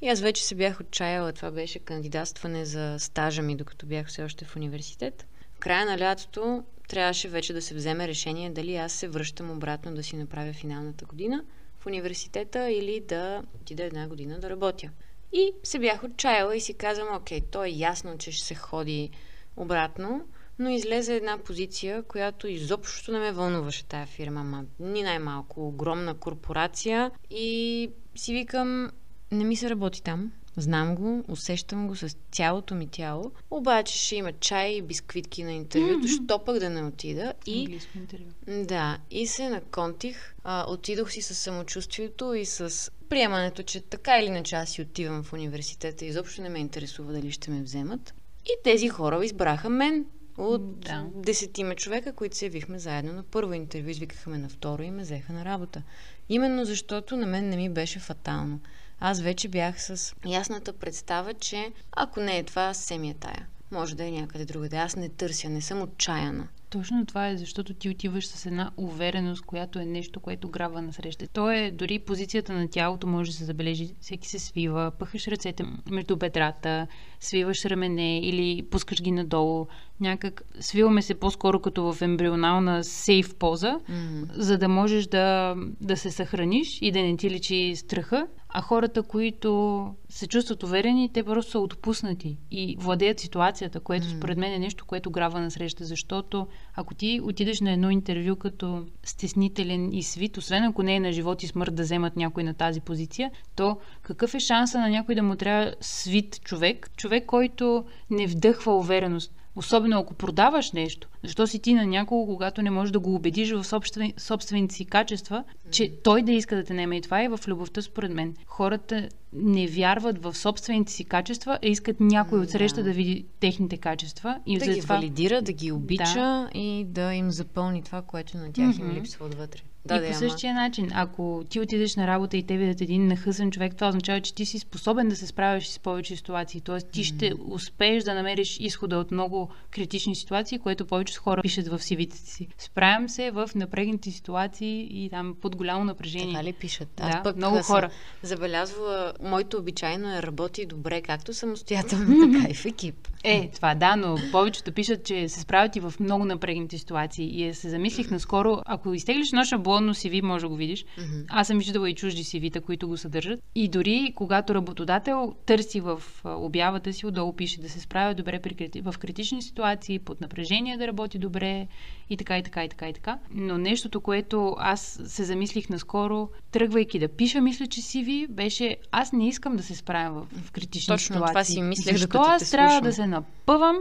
И 0.00 0.08
аз 0.08 0.20
вече 0.20 0.44
се 0.44 0.54
бях 0.54 0.80
отчаяла. 0.80 1.32
Това 1.32 1.50
беше 1.50 1.78
кандидатстване 1.78 2.64
за 2.64 2.96
стажа 2.98 3.42
ми, 3.42 3.56
докато 3.56 3.86
бях 3.86 4.06
все 4.06 4.22
още 4.22 4.44
в 4.44 4.56
университет. 4.56 5.26
В 5.54 5.58
края 5.58 5.86
на 5.86 5.98
лятото 5.98 6.64
трябваше 6.88 7.28
вече 7.28 7.52
да 7.52 7.62
се 7.62 7.74
вземе 7.74 8.08
решение 8.08 8.50
дали 8.50 8.76
аз 8.76 8.92
се 8.92 9.08
връщам 9.08 9.50
обратно 9.50 9.94
да 9.94 10.02
си 10.02 10.16
направя 10.16 10.52
финалната 10.52 11.04
година 11.04 11.44
в 11.80 11.86
университета 11.86 12.70
или 12.70 13.00
да 13.00 13.42
отида 13.54 13.84
една 13.84 14.08
година 14.08 14.38
да 14.38 14.50
работя. 14.50 14.90
И 15.32 15.52
се 15.62 15.78
бях 15.78 16.04
отчаяла 16.04 16.56
и 16.56 16.60
си 16.60 16.74
казвам, 16.74 17.16
окей, 17.16 17.40
то 17.40 17.64
е 17.64 17.68
ясно, 17.68 18.18
че 18.18 18.32
ще 18.32 18.46
се 18.46 18.54
ходи 18.54 19.10
обратно, 19.56 20.24
но 20.58 20.70
излезе 20.70 21.16
една 21.16 21.38
позиция, 21.38 22.02
която 22.02 22.48
изобщо 22.48 23.12
не 23.12 23.18
ме 23.18 23.32
вълнуваше 23.32 23.84
тая 23.84 24.06
фирма, 24.06 24.44
ма 24.44 24.64
ни 24.80 25.02
най-малко 25.02 25.68
огромна 25.68 26.14
корпорация 26.14 27.10
и 27.30 27.90
си 28.14 28.32
викам, 28.32 28.90
не 29.32 29.44
ми 29.44 29.56
се 29.56 29.70
работи 29.70 30.02
там. 30.02 30.32
Знам 30.56 30.94
го, 30.94 31.24
усещам 31.28 31.88
го 31.88 31.96
с 31.96 32.16
цялото 32.32 32.74
ми 32.74 32.86
тяло. 32.86 33.32
Обаче 33.50 33.98
ще 33.98 34.16
има 34.16 34.32
чай 34.32 34.70
и 34.70 34.82
бисквитки 34.82 35.44
на 35.44 35.52
интервюто, 35.52 36.06
mm-hmm. 36.08 36.24
що 36.24 36.44
пък 36.44 36.58
да 36.58 36.70
не 36.70 36.82
отида. 36.82 37.32
И, 37.46 37.60
Английско 37.60 37.98
интервю. 37.98 38.24
да, 38.46 38.98
и 39.10 39.26
се 39.26 39.48
наконтих. 39.48 40.34
А, 40.44 40.64
отидох 40.68 41.10
си 41.12 41.22
с 41.22 41.34
самочувствието 41.34 42.34
и 42.34 42.44
с 42.44 42.90
приемането, 43.08 43.62
че 43.62 43.80
така 43.80 44.18
или 44.18 44.26
иначе 44.26 44.56
аз 44.56 44.70
си 44.70 44.82
отивам 44.82 45.22
в 45.22 45.32
университета. 45.32 46.04
Изобщо 46.04 46.42
не 46.42 46.48
ме 46.48 46.58
интересува 46.58 47.12
дали 47.12 47.30
ще 47.30 47.50
ме 47.50 47.62
вземат. 47.62 48.14
И 48.44 48.50
тези 48.64 48.88
хора 48.88 49.24
избраха 49.24 49.68
мен 49.68 50.06
от 50.38 50.80
Да. 50.80 51.06
десетима 51.14 51.74
човека, 51.74 52.12
които 52.12 52.36
се 52.36 52.44
явихме 52.44 52.78
заедно 52.78 53.12
на 53.12 53.22
първо 53.22 53.52
интервю, 53.52 53.88
извикаха 53.88 54.30
ме 54.30 54.38
на 54.38 54.48
второ 54.48 54.82
и 54.82 54.90
ме 54.90 55.02
взеха 55.02 55.32
на 55.32 55.44
работа. 55.44 55.82
Именно 56.28 56.64
защото 56.64 57.16
на 57.16 57.26
мен 57.26 57.48
не 57.48 57.56
ми 57.56 57.68
беше 57.70 57.98
фатално. 57.98 58.60
Аз 59.00 59.20
вече 59.20 59.48
бях 59.48 59.82
с 59.82 60.14
ясната 60.26 60.72
представа, 60.72 61.34
че 61.34 61.72
ако 61.92 62.20
не 62.20 62.38
е 62.38 62.42
това, 62.42 62.74
се 62.74 62.98
ми 62.98 63.10
е 63.10 63.14
тая. 63.14 63.46
Може 63.70 63.96
да 63.96 64.04
е 64.04 64.10
някъде 64.10 64.44
другаде. 64.44 64.76
Аз 64.76 64.96
не 64.96 65.08
търся, 65.08 65.48
не 65.48 65.60
съм 65.60 65.82
отчаяна. 65.82 66.48
Точно 66.70 67.06
това 67.06 67.28
е, 67.28 67.36
защото 67.36 67.74
ти 67.74 67.88
отиваш 67.88 68.26
с 68.26 68.46
една 68.46 68.70
увереност, 68.76 69.44
която 69.44 69.78
е 69.78 69.84
нещо, 69.84 70.20
което 70.20 70.48
грабва 70.48 70.82
на 70.82 70.92
среща. 70.92 71.26
То 71.28 71.50
е, 71.50 71.70
дори 71.70 71.98
позицията 71.98 72.52
на 72.52 72.68
тялото 72.68 73.06
може 73.06 73.30
да 73.30 73.36
се 73.36 73.44
забележи. 73.44 73.94
Всеки 74.00 74.28
се 74.28 74.38
свива, 74.38 74.92
пъхаш 74.98 75.28
ръцете 75.28 75.64
между 75.90 76.16
бедрата, 76.16 76.86
свиваш 77.20 77.64
рамене 77.64 78.18
или 78.18 78.62
пускаш 78.70 79.02
ги 79.02 79.10
надолу. 79.10 79.66
Някак 80.00 80.42
свиваме 80.60 81.02
се 81.02 81.14
по-скоро 81.14 81.60
като 81.60 81.92
в 81.92 82.02
ембрионална 82.02 82.84
сейф 82.84 83.34
поза, 83.34 83.72
М. 83.88 84.26
за 84.30 84.58
да 84.58 84.68
можеш 84.68 85.06
да, 85.06 85.54
да 85.80 85.96
се 85.96 86.10
съхраниш 86.10 86.78
и 86.82 86.92
да 86.92 87.02
не 87.02 87.16
ти 87.16 87.30
личи 87.30 87.72
страха. 87.76 88.26
А 88.48 88.60
хората, 88.60 89.02
които 89.02 89.94
се 90.08 90.26
чувстват 90.26 90.62
уверени, 90.62 91.12
те 91.12 91.22
просто 91.22 91.50
са 91.50 91.58
отпуснати 91.58 92.38
и 92.50 92.76
владеят 92.78 93.20
ситуацията, 93.20 93.80
което 93.80 94.06
М. 94.06 94.12
според 94.16 94.38
мен 94.38 94.52
е 94.52 94.58
нещо, 94.58 94.84
което 94.86 95.10
грава 95.10 95.40
на 95.40 95.50
среща, 95.50 95.84
защото 95.84 96.46
ако 96.74 96.94
ти 96.94 97.20
отидеш 97.22 97.60
на 97.60 97.72
едно 97.72 97.90
интервю 97.90 98.36
като 98.36 98.86
стеснителен 99.04 99.92
и 99.92 100.02
свит, 100.02 100.36
освен 100.36 100.64
ако 100.64 100.82
не 100.82 100.96
е 100.96 101.00
на 101.00 101.12
живот 101.12 101.42
и 101.42 101.46
смърт 101.46 101.74
да 101.74 101.82
вземат 101.82 102.16
някой 102.16 102.44
на 102.44 102.54
тази 102.54 102.80
позиция, 102.80 103.30
то 103.56 103.78
какъв 104.02 104.34
е 104.34 104.40
шанса 104.40 104.78
на 104.78 104.88
някой 104.88 105.14
да 105.14 105.22
му 105.22 105.36
трябва 105.36 105.74
свит 105.80 106.40
човек? 106.44 106.58
Човек, 106.68 106.90
който 107.26 107.84
не 108.10 108.26
вдъхва 108.26 108.76
увереност. 108.76 109.32
Особено 109.56 109.98
ако 109.98 110.14
продаваш 110.14 110.72
нещо. 110.72 111.08
Защо 111.24 111.46
си 111.46 111.58
ти 111.58 111.74
на 111.74 111.86
някого, 111.86 112.26
когато 112.26 112.62
не 112.62 112.70
можеш 112.70 112.92
да 112.92 113.00
го 113.00 113.14
убедиш 113.14 113.52
в 113.52 113.64
собствен, 113.64 114.12
собствените 114.16 114.74
си 114.74 114.84
качества, 114.84 115.44
че 115.70 115.92
той 116.04 116.22
да 116.22 116.32
иска 116.32 116.56
да 116.56 116.64
те 116.64 116.74
наеме. 116.74 116.96
И 116.96 117.00
това 117.00 117.22
е 117.22 117.28
в 117.28 117.40
любовта, 117.48 117.82
според 117.82 118.12
мен. 118.12 118.34
Хората 118.46 119.08
не 119.32 119.66
вярват 119.66 120.22
в 120.22 120.34
собствените 120.34 120.92
си 120.92 121.04
качества, 121.04 121.58
а 121.64 121.68
искат 121.68 122.00
някой 122.00 122.40
от 122.40 122.50
среща 122.50 122.82
Да. 122.82 122.84
да 122.84 122.92
види 122.92 123.24
техните 123.40 123.76
качества. 123.76 124.38
И 124.46 124.58
Да 124.58 124.66
ги 124.66 124.72
затова... 124.72 124.94
валидира, 124.94 125.42
да 125.42 125.52
ги 125.52 125.72
обича 125.72 126.48
и 126.54 126.84
да 126.88 127.14
им 127.14 127.30
запълни 127.30 127.82
това, 127.82 128.02
което 128.02 128.36
на 128.36 128.52
тях 128.52 128.78
им 128.78 128.86
Мгм. 128.86 128.94
липсва 128.94 129.26
отвътре. 129.26 129.60
И 129.94 129.98
Да, 129.98 130.04
по 130.06 130.10
да, 130.12 130.18
ама- 130.18 130.30
същия 130.30 130.54
начин, 130.54 130.88
ако 130.94 131.42
ти 131.48 131.60
отидеш 131.60 131.96
на 131.96 132.06
работа 132.06 132.36
и 132.36 132.42
те 132.42 132.56
видят 132.56 132.80
един 132.80 133.06
нахъсан 133.06 133.50
човек, 133.50 133.74
това 133.74 133.88
означава, 133.88 134.20
че 134.20 134.34
ти 134.34 134.46
си 134.46 134.58
способен 134.58 135.08
да 135.08 135.16
се 135.16 135.26
справиш 135.26 135.66
с 135.66 135.78
повече 135.78 136.16
ситуации. 136.16 136.60
Тоест, 136.60 136.90
ти 136.90 137.04
ще 137.04 137.32
успееш 137.48 138.04
да 138.04 138.14
намериш 138.14 138.56
изхода 138.60 138.98
от 138.98 139.10
много 139.10 139.48
критични 139.70 140.14
ситуации, 140.14 140.58
което 140.58 140.86
повечето 140.86 141.22
хора 141.22 141.42
пишат 141.42 141.68
в 141.68 141.78
CV-те 141.78 142.16
си. 142.16 142.48
Справям 142.58 143.08
се 143.08 143.30
в 143.30 143.50
напрегнати 143.54 144.12
ситуации 144.12 145.04
и 145.04 145.10
там 145.10 145.34
под 145.40 145.56
голямо 145.56 145.84
напрежение. 145.84 146.34
Така 146.34 146.44
ли 146.44 146.52
пишат? 146.52 146.88
Да, 146.96 147.04
Аз 147.04 147.22
пък 147.22 147.36
много 147.36 147.62
хора. 147.62 147.90
Забелязвала, 148.22 149.12
моето 149.22 149.56
обичайно 149.58 150.16
е 150.16 150.22
работи 150.22 150.66
добре, 150.66 151.02
както 151.02 151.34
самостоятелно, 151.34 152.32
така 152.32 152.50
и 152.50 152.54
в 152.54 152.64
екип. 152.66 153.08
Е, 153.24 153.50
това 153.54 153.74
да, 153.74 153.96
но 153.96 154.16
повечето 154.32 154.72
пишат, 154.72 155.04
че 155.04 155.28
се 155.28 155.40
справят 155.40 155.76
и 155.76 155.80
в 155.80 155.94
много 156.00 156.24
напрегнати 156.24 156.78
ситуации. 156.78 157.42
И 157.42 157.54
се 157.54 157.68
замислих 157.68 158.10
наскоро, 158.10 158.62
ако 158.66 158.94
изтеглиш 158.94 159.28
едно 159.28 159.44
шаблонно 159.78 159.94
CV, 159.94 160.22
може 160.22 160.42
да 160.42 160.48
го 160.48 160.56
видиш. 160.56 160.84
Мгм. 160.98 161.20
Аз 161.28 161.46
съм 161.46 161.58
виждала 161.58 161.90
и 161.90 161.94
чужди 161.94 162.24
CV-та, 162.24 162.60
които 162.60 162.88
го 162.88 162.96
съдържат. 162.96 163.40
И 163.54 163.68
дори 163.68 164.12
когато 164.14 164.54
работодател 164.54 165.34
търси 165.46 165.80
в 165.80 166.02
обявата 166.24 166.92
си, 166.92 167.06
отдолу 167.06 167.32
пише 167.32 167.60
да 167.60 167.68
се 167.68 167.80
справя 167.80 168.14
добре 168.14 168.38
при, 168.38 168.82
в 168.82 168.94
критични 168.98 169.42
ситуации, 169.42 169.98
под 169.98 170.20
напрежение 170.20 170.76
да 170.76 170.86
работи 170.86 171.18
добре 171.18 171.66
и 172.10 172.16
така, 172.16 172.38
и 172.38 172.42
така, 172.42 172.64
и 172.64 172.68
така, 172.68 172.88
и 172.88 172.92
така. 172.92 173.18
Но 173.30 173.58
нещото, 173.58 174.00
което 174.00 174.56
аз 174.58 175.00
се 175.06 175.24
замислих 175.24 175.68
наскоро, 175.68 176.28
тръгвайки 176.52 176.98
да 176.98 177.08
пиша, 177.08 177.40
мисля, 177.40 177.66
че 177.66 177.80
CV, 177.80 178.28
беше 178.28 178.76
аз 178.92 179.12
не 179.12 179.28
искам 179.28 179.56
да 179.56 179.62
се 179.62 179.74
справям 179.74 180.14
в, 180.14 180.26
в 180.42 180.50
критични 180.52 180.94
Точно 180.94 181.16
това 181.16 181.28
ситуации. 181.28 181.54
си 181.54 181.62
мислех, 181.62 181.96
Защо 181.96 182.18
аз 182.18 182.50
трябва 182.50 182.80
да 182.80 182.92
се 182.92 183.06
напъвам 183.06 183.76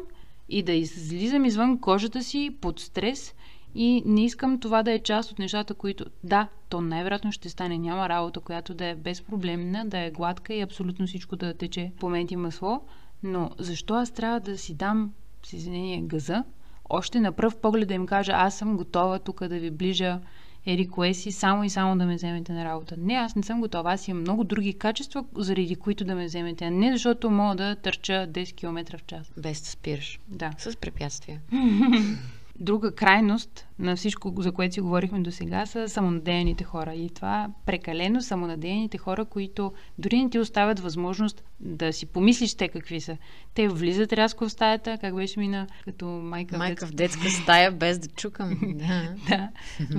и 0.50 0.64
да 0.64 0.74
излизам 0.74 1.46
извън 1.46 1.80
кожата 1.80 2.24
си 2.24 2.50
под 2.62 2.80
стрес 2.80 3.34
и 3.80 4.04
не 4.06 4.26
искам 4.26 4.60
това 4.60 4.84
да 4.84 4.92
е 4.92 5.00
част 5.00 5.32
от 5.32 5.40
нещата, 5.40 5.74
които... 5.74 6.06
Да, 6.24 6.48
то 6.70 6.82
най-вероятно 6.82 7.32
ще 7.32 7.50
стане. 7.50 7.78
Няма 7.78 8.10
работа, 8.10 8.40
която 8.40 8.74
да 8.74 8.86
е 8.86 8.96
безпроблемна, 8.96 9.86
да 9.86 10.00
е 10.00 10.12
гладка 10.12 10.54
и 10.54 10.62
абсолютно 10.62 11.08
всичко 11.08 11.36
да 11.36 11.54
тече 11.54 11.92
по 12.00 12.06
моменти 12.06 12.36
масло. 12.36 12.82
Но 13.24 13.52
защо 13.60 13.94
аз 13.94 14.12
трябва 14.12 14.40
да 14.40 14.58
си 14.58 14.74
дам, 14.74 15.14
с 15.46 15.54
извинение, 15.54 16.02
газа, 16.02 16.44
още 16.90 17.20
на 17.20 17.32
пръв 17.32 17.58
поглед 17.58 17.88
да 17.88 17.94
им 17.94 18.06
кажа, 18.06 18.32
аз 18.36 18.58
съм 18.58 18.78
готова 18.78 19.20
тук 19.20 19.48
да 19.48 19.60
ви 19.60 19.72
ближа 19.72 20.20
ери 20.66 20.88
кое 20.88 21.14
си, 21.14 21.32
само 21.32 21.64
и 21.64 21.70
само 21.70 21.98
да 21.98 22.06
ме 22.06 22.16
вземете 22.16 22.54
на 22.54 22.66
работа. 22.66 22.96
Не, 22.98 23.14
аз 23.14 23.36
не 23.36 23.44
съм 23.44 23.62
готова. 23.62 23.94
Аз 23.94 24.08
имам 24.08 24.22
много 24.22 24.44
други 24.44 24.74
качества, 24.74 25.26
заради 25.36 25.76
които 25.76 26.06
да 26.06 26.16
ме 26.16 26.26
вземете, 26.26 26.66
а 26.66 26.72
не 26.72 26.92
защото 26.92 27.30
мога 27.30 27.56
да 27.56 27.76
търча 27.76 28.28
10 28.32 28.56
км 28.56 28.98
в 28.98 29.06
час. 29.06 29.32
Без 29.38 29.62
да 29.62 29.68
спираш. 29.68 30.20
Да. 30.28 30.52
С 30.58 30.78
препятствия. 30.78 31.42
Друга 32.60 32.92
крайност 32.96 33.67
на 33.80 33.96
всичко, 33.96 34.34
за 34.38 34.52
което 34.52 34.74
си 34.74 34.82
говорихме 34.82 35.20
до 35.20 35.32
сега, 35.32 35.66
са 35.66 35.90
самонадеяните 35.90 36.64
хора. 36.64 36.94
И 36.94 37.10
това 37.10 37.50
прекалено 37.66 38.22
самонадеяните 38.22 38.98
хора, 38.98 39.26
които 39.26 39.74
дори 39.98 40.24
не 40.24 40.30
ти 40.30 40.40
оставят 40.40 40.80
възможност 40.80 41.44
да 41.60 41.94
си 41.94 42.06
помислиш 42.06 42.56
те 42.56 42.68
какви 42.68 43.02
са. 43.02 43.18
Те 43.54 43.68
влизат 43.68 44.14
рязко 44.14 44.46
в 44.46 44.52
стаята, 44.52 44.98
как 45.02 45.16
беше 45.16 45.40
мина, 45.40 45.68
като 45.86 46.06
майка, 46.06 46.56
в 46.56 46.58
Майка 46.58 46.86
детска 46.86 46.88
в 46.88 46.96
детска 46.96 47.30
стая 47.30 47.72
без 47.72 48.00
да 48.00 48.08
чукам. 48.08 48.58
Да. 48.78 49.14
да, 49.30 49.50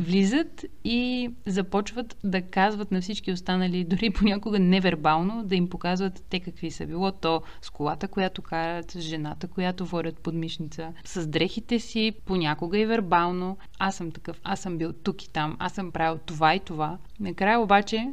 влизат 0.01 0.65
и 0.85 1.31
започват 1.47 2.17
да 2.25 2.43
казват 2.43 2.91
на 2.93 3.01
всички 3.01 3.33
останали, 3.33 3.85
дори 3.85 4.11
понякога 4.11 4.59
невербално, 4.59 5.45
да 5.45 5.55
им 5.55 5.69
показват 5.69 6.25
те 6.31 6.41
какви 6.41 6.71
са. 6.71 6.87
Било 6.87 7.13
то 7.13 7.43
с 7.63 7.71
колата, 7.71 8.09
която 8.09 8.43
карат, 8.43 8.91
с 8.91 9.01
жената, 9.01 9.49
която 9.49 9.87
водят 9.87 10.19
подмишница, 10.19 10.93
с 11.05 11.27
дрехите 11.27 11.79
си, 11.79 12.13
понякога 12.25 12.79
и 12.79 12.87
вербално. 12.87 13.57
Аз 13.79 13.97
съм 13.97 14.11
такъв, 14.11 14.41
аз 14.45 14.61
съм 14.61 14.79
бил 14.79 14.93
тук 14.93 15.25
и 15.25 15.31
там, 15.31 15.57
аз 15.59 15.73
съм 15.73 15.93
правил 15.93 16.19
това 16.27 16.55
и 16.55 16.61
това. 16.61 16.99
Накрая 17.21 17.61
обаче 17.61 18.09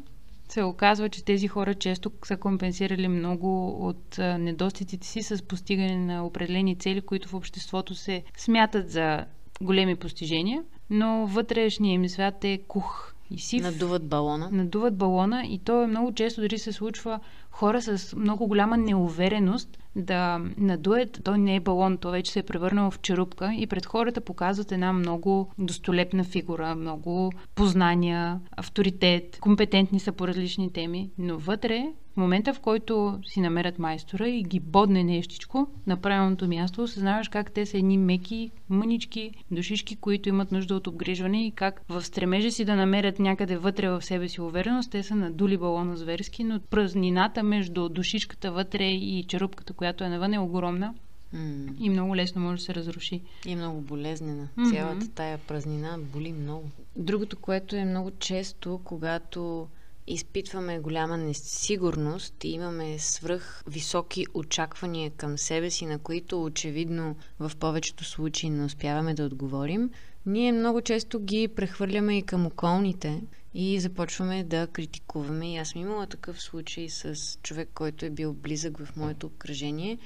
се 0.49 0.63
оказва, 0.63 1.09
че 1.09 1.25
тези 1.25 1.47
хора 1.47 1.73
често 1.73 2.11
са 2.25 2.37
компенсирали 2.37 3.07
много 3.07 3.67
от 3.87 4.19
а, 4.19 4.37
недостиците 4.37 5.07
си 5.07 5.23
с 5.23 5.43
постигане 5.43 5.97
на 5.97 6.25
определени 6.25 6.75
цели, 6.75 7.01
които 7.01 7.29
в 7.29 7.33
обществото 7.33 7.95
се 7.95 8.23
смятат 8.37 8.89
за 8.91 9.25
големи 9.61 9.95
постижения, 9.95 10.63
но 10.89 11.27
вътрешния 11.27 11.93
им 11.93 12.09
свят 12.09 12.43
е 12.43 12.57
кух 12.67 13.13
и 13.31 13.39
сив. 13.39 13.63
Надуват 13.63 14.07
балона. 14.07 14.49
Надуват 14.51 14.97
балона 14.97 15.45
и 15.45 15.59
то 15.59 15.83
е 15.83 15.87
много 15.87 16.13
често 16.13 16.41
дори 16.41 16.57
се 16.57 16.71
случва 16.71 17.19
хора 17.51 17.81
с 17.81 18.15
много 18.15 18.47
голяма 18.47 18.77
неувереност 18.77 19.77
да 19.95 20.41
надуят, 20.57 21.21
той 21.23 21.37
не 21.37 21.55
е 21.55 21.59
балон, 21.59 21.97
то 21.97 22.11
вече 22.11 22.31
се 22.31 22.39
е 22.39 22.43
превърнал 22.43 22.91
в 22.91 22.99
черупка 23.01 23.53
и 23.53 23.67
пред 23.67 23.85
хората 23.85 24.21
показват 24.21 24.71
една 24.71 24.93
много 24.93 25.51
достолепна 25.57 26.23
фигура, 26.23 26.75
много 26.75 27.31
познания, 27.55 28.39
авторитет, 28.57 29.37
компетентни 29.41 29.99
са 29.99 30.11
по 30.11 30.27
различни 30.27 30.73
теми, 30.73 31.09
но 31.17 31.37
вътре 31.37 31.93
в 32.15 32.17
момента, 32.17 32.53
в 32.53 32.59
който 32.59 33.19
си 33.25 33.39
намерят 33.41 33.79
майстора 33.79 34.29
и 34.29 34.43
ги 34.43 34.59
бодне 34.59 35.03
нещичко 35.03 35.67
на 35.87 35.97
правилното 35.97 36.47
място, 36.47 36.83
осъзнаваш 36.83 37.29
как 37.29 37.51
те 37.51 37.65
са 37.65 37.77
едни 37.77 37.97
меки, 37.97 38.51
мънички 38.69 39.31
душишки, 39.51 39.95
които 39.95 40.29
имат 40.29 40.51
нужда 40.51 40.75
от 40.75 40.87
обгрижване 40.87 41.45
и 41.45 41.51
как 41.51 41.81
в 41.89 42.03
стремежа 42.03 42.51
си 42.51 42.65
да 42.65 42.75
намерят 42.75 43.19
някъде 43.19 43.57
вътре 43.57 43.89
в 43.89 44.01
себе 44.01 44.29
си 44.29 44.41
увереност, 44.41 44.91
те 44.91 45.03
са 45.03 45.15
надули 45.15 45.57
балона 45.57 45.97
зверски, 45.97 46.43
но 46.43 46.59
празнината 46.59 47.43
между 47.43 47.89
душишката 47.89 48.51
вътре 48.51 48.85
и 48.85 49.25
черупката, 49.27 49.73
която 49.73 50.03
е 50.03 50.09
навън 50.09 50.33
е 50.33 50.39
огромна. 50.39 50.93
Mm. 51.35 51.77
И 51.79 51.89
много 51.89 52.15
лесно 52.15 52.41
може 52.41 52.57
да 52.57 52.63
се 52.63 52.75
разруши. 52.75 53.21
И 53.45 53.51
е 53.51 53.55
много 53.55 53.81
болезнена. 53.81 54.47
Mm-hmm. 54.57 54.73
Цялата 54.73 55.07
тая 55.07 55.37
празнина 55.37 55.97
боли 56.13 56.33
много. 56.33 56.69
Другото, 56.95 57.37
което 57.37 57.75
е 57.75 57.85
много 57.85 58.11
често, 58.19 58.79
когато 58.83 59.67
изпитваме 60.07 60.79
голяма 60.79 61.17
несигурност 61.17 62.43
и 62.43 62.47
имаме 62.47 62.99
свръх 62.99 63.63
високи 63.67 64.25
очаквания 64.33 65.11
към 65.11 65.37
себе 65.37 65.69
си, 65.69 65.85
на 65.85 65.99
които 65.99 66.43
очевидно 66.43 67.15
в 67.39 67.51
повечето 67.59 68.03
случаи 68.03 68.49
не 68.49 68.65
успяваме 68.65 69.13
да 69.13 69.23
отговорим, 69.25 69.89
ние 70.25 70.51
много 70.51 70.81
често 70.81 71.19
ги 71.19 71.47
прехвърляме 71.47 72.17
и 72.17 72.23
към 72.23 72.45
околните 72.45 73.21
и 73.53 73.79
започваме 73.79 74.43
да 74.43 74.67
критикуваме. 74.67 75.53
И 75.53 75.57
аз 75.57 75.69
съм 75.69 75.81
имала 75.81 76.07
такъв 76.07 76.41
случай 76.41 76.89
с 76.89 77.15
човек, 77.43 77.69
който 77.73 78.05
е 78.05 78.09
бил 78.09 78.33
близък 78.33 78.77
в 78.77 78.95
моето 78.95 79.27
обкръжение, 79.27 79.97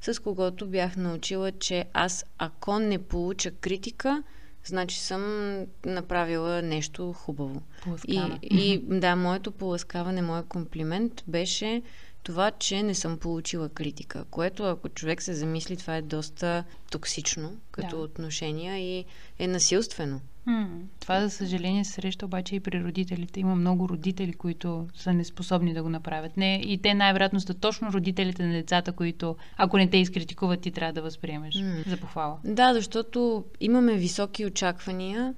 с 0.00 0.22
когото 0.22 0.66
бях 0.66 0.96
научила, 0.96 1.52
че 1.52 1.84
аз 1.92 2.24
ако 2.38 2.78
не 2.78 2.98
получа 2.98 3.50
критика, 3.50 4.22
значи 4.66 5.00
съм 5.00 5.22
направила 5.86 6.62
нещо 6.62 7.12
хубаво. 7.12 7.62
И, 8.08 8.22
и 8.42 8.82
да, 8.82 9.16
моето 9.16 9.52
поласкаване, 9.52 10.22
моят 10.22 10.46
комплимент 10.46 11.24
беше 11.26 11.82
това, 12.26 12.50
че 12.50 12.82
не 12.82 12.94
съм 12.94 13.18
получила 13.18 13.68
критика, 13.68 14.24
което 14.30 14.64
ако 14.64 14.88
човек 14.88 15.22
се 15.22 15.34
замисли, 15.34 15.76
това 15.76 15.96
е 15.96 16.02
доста 16.02 16.64
токсично 16.90 17.52
като 17.70 17.96
да. 17.96 18.02
отношение 18.02 18.78
и 18.78 19.04
е 19.38 19.46
насилствено. 19.46 20.20
М- 20.46 20.68
това, 21.00 21.20
за 21.20 21.30
съжаление, 21.30 21.84
се 21.84 21.92
среща 21.92 22.26
обаче 22.26 22.56
и 22.56 22.60
при 22.60 22.84
родителите. 22.84 23.40
Има 23.40 23.54
много 23.54 23.88
родители, 23.88 24.32
които 24.32 24.88
са 24.94 25.12
неспособни 25.12 25.74
да 25.74 25.82
го 25.82 25.88
направят. 25.88 26.36
Не, 26.36 26.62
и 26.64 26.78
те 26.78 26.94
най-вероятно 26.94 27.40
са 27.40 27.54
точно 27.54 27.92
родителите 27.92 28.46
на 28.46 28.52
децата, 28.52 28.92
които, 28.92 29.36
ако 29.56 29.78
не 29.78 29.90
те 29.90 29.96
изкритикуват, 29.96 30.60
ти 30.60 30.70
трябва 30.70 30.92
да 30.92 31.02
възприемеш 31.02 31.54
м- 31.54 31.82
за 31.86 31.96
похвала. 31.96 32.38
Да, 32.44 32.74
защото 32.74 33.44
имаме 33.60 33.94
високи 33.94 34.46
очаквания, 34.46 35.34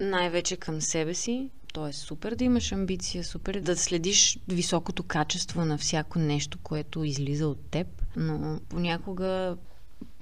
най-вече 0.00 0.56
към 0.56 0.80
себе 0.80 1.14
си. 1.14 1.50
То 1.72 1.86
е 1.86 1.92
супер 1.92 2.34
да 2.34 2.44
имаш 2.44 2.72
амбиция, 2.72 3.24
супер 3.24 3.60
да 3.60 3.76
следиш 3.76 4.38
високото 4.48 5.02
качество 5.02 5.64
на 5.64 5.78
всяко 5.78 6.18
нещо, 6.18 6.58
което 6.62 7.04
излиза 7.04 7.48
от 7.48 7.70
теб, 7.70 7.86
но 8.16 8.60
понякога 8.68 9.56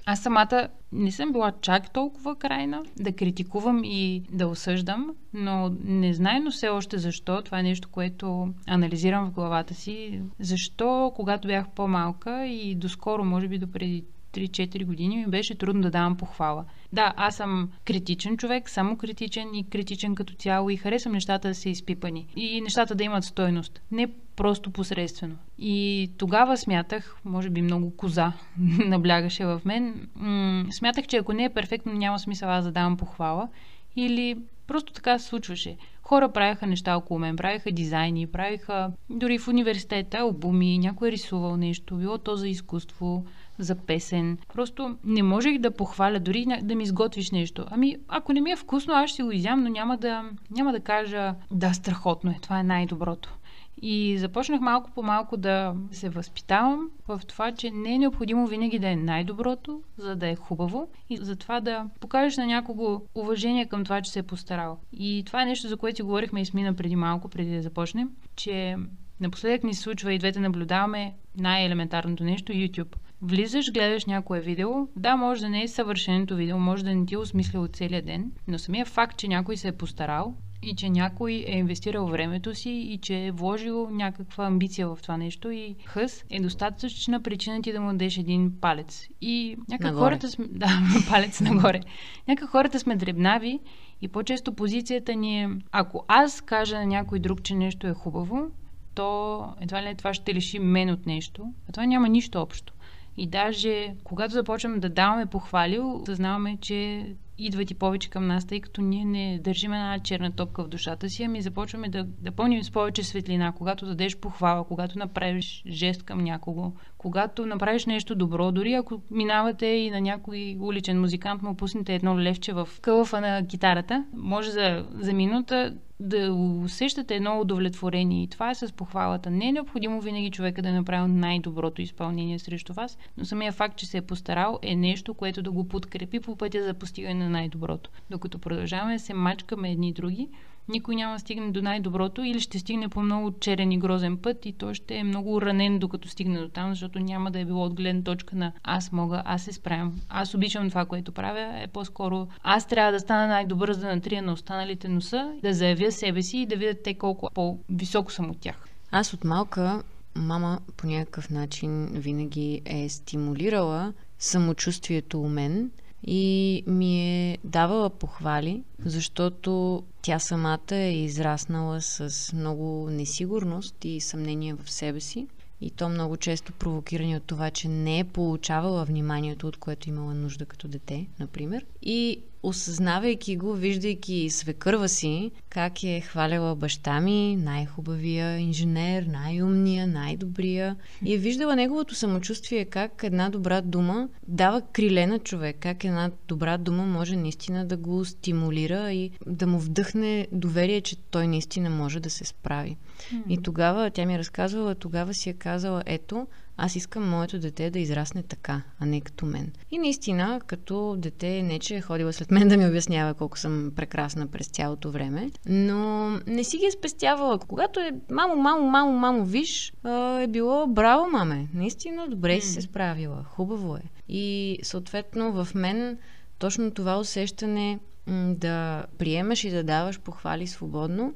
аз 0.05 0.19
самата 0.19 0.67
не 0.91 1.11
съм 1.11 1.31
била 1.31 1.53
чак 1.61 1.93
толкова 1.93 2.35
крайна 2.35 2.83
да 2.99 3.11
критикувам 3.11 3.81
и 3.83 4.23
да 4.31 4.47
осъждам, 4.47 5.15
но 5.33 5.75
не 5.83 6.39
но 6.43 6.51
все 6.51 6.69
още 6.69 6.97
защо. 6.97 7.41
Това 7.41 7.59
е 7.59 7.63
нещо, 7.63 7.89
което 7.91 8.49
анализирам 8.67 9.25
в 9.25 9.31
главата 9.33 9.73
си. 9.73 10.21
Защо, 10.39 11.11
когато 11.15 11.47
бях 11.47 11.69
по-малка 11.75 12.47
и 12.47 12.75
доскоро, 12.75 13.25
може 13.25 13.47
би 13.47 13.57
до 13.57 13.71
преди 13.71 14.03
3-4 14.33 14.85
години 14.85 15.17
ми 15.17 15.27
беше 15.27 15.55
трудно 15.55 15.81
да 15.81 15.91
давам 15.91 16.17
похвала. 16.17 16.65
Да, 16.93 17.13
аз 17.17 17.35
съм 17.35 17.69
критичен 17.85 18.37
човек, 18.37 18.69
само 18.69 18.97
критичен 18.97 19.55
и 19.55 19.69
критичен 19.69 20.15
като 20.15 20.33
цяло 20.33 20.69
и 20.69 20.77
харесвам 20.77 21.13
нещата 21.13 21.47
да 21.47 21.55
са 21.55 21.69
изпипани 21.69 22.27
и 22.35 22.61
нещата 22.61 22.95
да 22.95 23.03
имат 23.03 23.23
стойност. 23.23 23.81
Не 23.91 24.07
просто 24.35 24.71
посредствено. 24.71 25.35
И 25.57 26.09
тогава 26.17 26.57
смятах, 26.57 27.15
може 27.25 27.49
би 27.49 27.61
много 27.61 27.97
коза 27.97 28.33
наблягаше 28.85 29.45
в 29.45 29.61
мен, 29.65 30.07
м- 30.15 30.65
смятах, 30.71 31.07
че 31.07 31.17
ако 31.17 31.33
не 31.33 31.43
е 31.43 31.49
перфектно, 31.49 31.93
няма 31.93 32.19
смисъл 32.19 32.49
аз 32.49 32.65
да 32.65 32.71
давам 32.71 32.97
похвала 32.97 33.47
или 33.95 34.37
просто 34.67 34.93
така 34.93 35.19
се 35.19 35.27
случваше. 35.27 35.77
Хора 36.01 36.31
правяха 36.31 36.67
неща 36.67 36.97
около 36.97 37.19
мен, 37.19 37.35
правиха 37.35 37.71
дизайни, 37.71 38.27
правиха 38.27 38.91
дори 39.09 39.37
в 39.37 39.47
университета 39.47 40.17
албуми, 40.17 40.77
някой 40.77 41.09
е 41.09 41.11
рисувал 41.11 41.57
нещо, 41.57 41.95
било 41.95 42.17
то 42.17 42.35
за 42.35 42.47
изкуство, 42.47 43.25
за 43.59 43.75
песен. 43.75 44.37
Просто 44.53 44.97
не 45.03 45.23
можех 45.23 45.57
да 45.57 45.71
похваля, 45.71 46.19
дори 46.19 46.45
да 46.61 46.75
ми 46.75 46.83
изготвиш 46.83 47.31
нещо. 47.31 47.65
Ами, 47.71 47.95
ако 48.07 48.33
не 48.33 48.41
ми 48.41 48.51
е 48.51 48.55
вкусно, 48.55 48.93
аз 48.93 49.09
ще 49.09 49.23
го 49.23 49.31
изям, 49.31 49.63
но 49.63 49.69
няма 49.69 49.97
да, 49.97 50.23
няма 50.51 50.71
да 50.71 50.79
кажа 50.79 51.35
да, 51.51 51.73
страхотно 51.73 52.31
е, 52.31 52.37
това 52.41 52.59
е 52.59 52.63
най-доброто. 52.63 53.39
И 53.81 54.17
започнах 54.17 54.61
малко 54.61 54.91
по 54.95 55.03
малко 55.03 55.37
да 55.37 55.73
се 55.91 56.09
възпитавам 56.09 56.89
в 57.07 57.21
това, 57.27 57.51
че 57.51 57.71
не 57.71 57.93
е 57.93 57.99
необходимо 57.99 58.47
винаги 58.47 58.79
да 58.79 58.89
е 58.89 58.95
най-доброто, 58.95 59.81
за 59.97 60.15
да 60.15 60.27
е 60.27 60.35
хубаво 60.35 60.87
и 61.09 61.17
за 61.17 61.35
това 61.35 61.59
да 61.59 61.85
покажеш 61.99 62.37
на 62.37 62.45
някого 62.45 63.01
уважение 63.15 63.65
към 63.65 63.83
това, 63.83 64.01
че 64.01 64.11
се 64.11 64.19
е 64.19 64.23
постарал. 64.23 64.79
И 64.93 65.23
това 65.25 65.41
е 65.41 65.45
нещо, 65.45 65.67
за 65.67 65.77
което 65.77 66.05
говорихме 66.05 66.41
и 66.41 66.45
с 66.45 66.53
Мина 66.53 66.73
преди 66.73 66.95
малко, 66.95 67.29
преди 67.29 67.55
да 67.55 67.61
започнем, 67.61 68.09
че 68.35 68.75
напоследък 69.19 69.63
ни 69.63 69.73
се 69.73 69.81
случва 69.81 70.13
и 70.13 70.19
двете 70.19 70.39
наблюдаваме 70.39 71.13
най-елементарното 71.37 72.23
нещо 72.23 72.53
YouTube. 72.53 72.95
Влизаш, 73.21 73.71
гледаш 73.71 74.05
някое 74.05 74.39
видео. 74.39 74.69
Да, 74.95 75.15
може 75.15 75.41
да 75.41 75.49
не 75.49 75.63
е 75.63 75.67
съвършеното 75.67 76.35
видео, 76.35 76.59
може 76.59 76.83
да 76.83 76.95
не 76.95 77.05
ти 77.05 77.13
е 77.13 77.17
осмислил 77.17 77.67
целият 77.67 78.05
ден, 78.05 78.31
но 78.47 78.59
самия 78.59 78.85
факт, 78.85 79.17
че 79.17 79.27
някой 79.27 79.57
се 79.57 79.67
е 79.67 79.77
постарал 79.77 80.35
и 80.61 80.75
че 80.75 80.89
някой 80.89 81.31
е 81.47 81.57
инвестирал 81.57 82.07
времето 82.07 82.55
си 82.55 82.69
и 82.69 82.97
че 82.97 83.25
е 83.25 83.31
вложил 83.31 83.89
някаква 83.91 84.45
амбиция 84.45 84.87
в 84.87 84.97
това 85.01 85.17
нещо 85.17 85.51
и 85.51 85.75
хъс 85.85 86.23
е 86.29 86.39
достатъчна 86.39 87.21
причина 87.23 87.61
ти 87.61 87.71
да 87.71 87.81
му 87.81 87.91
дадеш 87.91 88.17
един 88.17 88.53
палец. 88.61 89.07
И 89.21 89.57
някак 89.69 89.95
хората 89.95 90.29
сме... 90.29 90.45
Да, 90.51 90.69
палец 91.09 91.41
нагоре. 91.41 91.79
Някак 92.27 92.49
хората 92.49 92.79
сме 92.79 92.95
дребнави 92.95 93.59
и 94.01 94.07
по-често 94.07 94.53
позицията 94.53 95.15
ни 95.15 95.43
е 95.43 95.49
ако 95.71 96.05
аз 96.07 96.41
кажа 96.41 96.77
на 96.77 96.85
някой 96.85 97.19
друг, 97.19 97.43
че 97.43 97.55
нещо 97.55 97.87
е 97.87 97.93
хубаво, 97.93 98.47
то 98.95 99.43
едва 99.61 99.83
ли 99.83 99.95
това 99.95 100.13
ще 100.13 100.33
лиши 100.33 100.59
мен 100.59 100.89
от 100.89 101.05
нещо. 101.05 101.53
А 101.69 101.71
това 101.71 101.85
няма 101.85 102.09
нищо 102.09 102.41
общо. 102.41 102.73
И 103.19 103.27
даже 103.27 103.95
когато 104.03 104.33
започваме 104.33 104.79
да 104.79 104.89
даваме 104.89 105.25
похвали, 105.25 105.79
съзнаваме, 106.05 106.57
че 106.61 107.05
идват 107.39 107.71
и 107.71 107.75
повече 107.75 108.09
към 108.09 108.27
нас, 108.27 108.45
тъй 108.45 108.59
като 108.59 108.81
ние 108.81 109.05
не 109.05 109.39
държим 109.39 109.73
една 109.73 109.99
черна 109.99 110.31
топка 110.31 110.63
в 110.63 110.67
душата 110.67 111.09
си, 111.09 111.23
ами 111.23 111.41
започваме 111.41 111.89
да, 111.89 112.03
да 112.03 112.31
пълним 112.31 112.63
с 112.63 112.71
повече 112.71 113.03
светлина, 113.03 113.51
когато 113.51 113.85
дадеш 113.85 114.17
похвала, 114.17 114.63
когато 114.63 114.99
направиш 114.99 115.63
жест 115.67 116.03
към 116.03 116.19
някого, 116.19 116.71
когато 116.97 117.45
направиш 117.45 117.85
нещо 117.85 118.15
добро, 118.15 118.51
дори 118.51 118.73
ако 118.73 119.01
минавате 119.11 119.65
и 119.65 119.91
на 119.91 120.01
някой 120.01 120.57
уличен 120.59 121.01
музикант 121.01 121.41
му 121.41 121.55
пуснете 121.55 121.95
едно 121.95 122.19
левче 122.19 122.53
в 122.53 122.69
кълъфа 122.81 123.21
на 123.21 123.47
китарата, 123.47 124.05
може 124.13 124.51
за, 124.51 124.85
за 124.93 125.13
минута 125.13 125.75
да 125.99 126.33
усещате 126.33 127.15
едно 127.15 127.39
удовлетворение. 127.39 128.23
И 128.23 128.27
това 128.27 128.49
е 128.49 128.55
с 128.55 128.73
похвалата. 128.73 129.31
Не 129.31 129.47
е 129.47 129.51
необходимо 129.51 130.01
винаги 130.01 130.31
човека 130.31 130.61
да 130.61 130.69
е 130.69 130.73
направил 130.73 131.07
най-доброто 131.07 131.81
изпълнение 131.81 132.39
срещу 132.39 132.73
вас, 132.73 132.97
но 133.17 133.25
самия 133.25 133.51
факт, 133.51 133.77
че 133.77 133.85
се 133.85 133.97
е 133.97 134.01
постарал, 134.01 134.59
е 134.61 134.75
нещо, 134.75 135.13
което 135.13 135.41
да 135.41 135.51
го 135.51 135.67
подкрепи 135.67 136.19
по 136.19 136.35
пътя 136.35 136.63
за 136.63 136.73
постигане 136.73 137.28
на 137.29 137.37
най-доброто. 137.37 137.89
Докато 138.09 138.39
продължаваме 138.39 138.93
да 138.93 138.99
се 138.99 139.13
мачкаме 139.13 139.71
едни 139.71 139.93
други, 139.93 140.29
никой 140.69 140.95
няма 140.95 141.13
да 141.13 141.19
стигне 141.19 141.51
до 141.51 141.61
най-доброто 141.61 142.23
или 142.23 142.39
ще 142.39 142.59
стигне 142.59 142.89
по 142.89 143.01
много 143.01 143.31
черен 143.39 143.71
и 143.71 143.79
грозен 143.79 144.17
път 144.17 144.45
и 144.45 144.53
той 144.53 144.73
ще 144.73 144.95
е 144.95 145.03
много 145.03 145.41
ранен 145.41 145.79
докато 145.79 146.09
стигне 146.09 146.39
до 146.39 146.49
там, 146.49 146.69
защото 146.69 146.99
няма 146.99 147.31
да 147.31 147.39
е 147.39 147.45
било 147.45 147.65
от 147.65 147.73
гледна 147.73 148.01
точка 148.01 148.35
на 148.35 148.51
аз 148.63 148.91
мога, 148.91 149.21
аз 149.25 149.41
се 149.41 149.53
справям, 149.53 150.01
аз 150.09 150.33
обичам 150.33 150.69
това, 150.69 150.85
което 150.85 151.11
правя, 151.11 151.61
е 151.63 151.67
по-скоро 151.67 152.27
аз 152.43 152.67
трябва 152.67 152.91
да 152.91 152.99
стана 152.99 153.27
най-добър, 153.27 153.73
за 153.73 153.81
да 153.81 153.95
натрия 153.95 154.21
на 154.21 154.33
останалите 154.33 154.87
носа, 154.87 155.33
да 155.43 155.53
заявя 155.53 155.91
себе 155.91 156.21
си 156.21 156.37
и 156.37 156.45
да 156.45 156.55
видят 156.55 156.83
те 156.83 156.93
колко 156.93 157.29
по-високо 157.33 158.11
съм 158.11 158.29
от 158.29 158.39
тях. 158.39 158.67
Аз 158.91 159.13
от 159.13 159.23
малка 159.23 159.83
мама 160.15 160.59
по 160.77 160.87
някакъв 160.87 161.29
начин 161.29 161.87
винаги 161.93 162.61
е 162.65 162.89
стимулирала 162.89 163.93
самочувствието 164.19 165.21
у 165.21 165.29
мен– 165.29 165.71
и 166.03 166.63
ми 166.67 167.01
е 167.01 167.37
давала 167.43 167.89
похвали, 167.89 168.63
защото 168.85 169.83
тя 170.01 170.19
самата 170.19 170.75
е 170.75 171.03
израснала 171.03 171.81
с 171.81 172.33
много 172.33 172.89
несигурност 172.89 173.85
и 173.85 174.01
съмнение 174.01 174.53
в 174.53 174.71
себе 174.71 174.99
си. 174.99 175.27
И 175.61 175.69
то 175.69 175.89
много 175.89 176.17
често 176.17 176.53
провокирани 176.53 177.15
от 177.15 177.23
това, 177.23 177.51
че 177.51 177.67
не 177.67 177.99
е 177.99 178.03
получавала 178.03 178.85
вниманието, 178.85 179.47
от 179.47 179.57
което 179.57 179.89
имала 179.89 180.13
нужда 180.13 180.45
като 180.45 180.67
дете, 180.67 181.07
например. 181.19 181.65
И 181.81 182.19
осъзнавайки 182.43 183.37
го, 183.37 183.53
виждайки 183.53 184.29
свекърва 184.29 184.89
си, 184.89 185.31
как 185.49 185.83
е 185.83 186.01
хваляла 186.01 186.55
баща 186.55 187.01
ми, 187.01 187.35
най-хубавия 187.35 188.39
инженер, 188.39 189.03
най-умния, 189.03 189.87
най-добрия. 189.87 190.75
И 191.05 191.13
е 191.13 191.17
виждала 191.17 191.55
неговото 191.55 191.95
самочувствие, 191.95 192.65
как 192.65 193.03
една 193.03 193.29
добра 193.29 193.61
дума 193.61 194.09
дава 194.27 194.61
криле 194.61 195.07
на 195.07 195.19
човек, 195.19 195.57
как 195.59 195.83
една 195.83 196.11
добра 196.27 196.57
дума 196.57 196.85
може 196.85 197.15
наистина 197.15 197.65
да 197.65 197.77
го 197.77 198.05
стимулира 198.05 198.91
и 198.91 199.11
да 199.25 199.47
му 199.47 199.59
вдъхне 199.59 200.27
доверие, 200.31 200.81
че 200.81 200.95
той 200.95 201.27
наистина 201.27 201.69
може 201.69 201.99
да 201.99 202.09
се 202.09 202.25
справи. 202.25 202.77
Mm-hmm. 202.99 203.27
И 203.29 203.41
тогава, 203.41 203.89
тя 203.89 204.05
ми 204.05 204.15
е 204.15 204.19
разказвала, 204.19 204.75
тогава 204.75 205.13
си 205.13 205.29
е 205.29 205.33
казала, 205.33 205.83
ето, 205.85 206.27
аз 206.61 206.75
искам 206.75 207.09
моето 207.09 207.39
дете 207.39 207.69
да 207.69 207.79
израсне 207.79 208.23
така, 208.23 208.61
а 208.79 208.85
не 208.85 209.01
като 209.01 209.25
мен. 209.25 209.51
И 209.71 209.77
наистина, 209.77 210.41
като 210.47 210.95
дете, 210.97 211.43
не 211.43 211.59
че 211.59 211.75
е 211.75 211.81
ходила 211.81 212.13
след 212.13 212.31
мен 212.31 212.47
да 212.47 212.57
ми 212.57 212.67
обяснява 212.67 213.13
колко 213.13 213.39
съм 213.39 213.71
прекрасна 213.75 214.27
през 214.27 214.47
цялото 214.47 214.91
време, 214.91 215.31
но 215.45 216.09
не 216.27 216.43
си 216.43 216.57
ги 216.57 216.65
е 216.65 216.71
спестявала. 216.71 217.39
Когато 217.39 217.79
е 217.79 217.91
мамо, 218.11 218.35
мамо, 218.35 218.69
мамо, 218.69 218.91
мамо, 218.91 219.25
виж, 219.25 219.73
е 220.21 220.27
било 220.27 220.67
браво, 220.67 221.09
маме. 221.11 221.47
Наистина 221.53 222.07
добре 222.07 222.41
си 222.41 222.47
се 222.47 222.61
справила. 222.61 223.23
Хубаво 223.23 223.75
е. 223.75 223.81
И 224.09 224.59
съответно 224.63 225.31
в 225.31 225.55
мен 225.55 225.97
точно 226.39 226.71
това 226.71 226.99
усещане 226.99 227.79
да 228.27 228.85
приемаш 228.97 229.43
и 229.43 229.49
да 229.49 229.63
даваш 229.63 229.99
похвали 229.99 230.47
свободно 230.47 231.13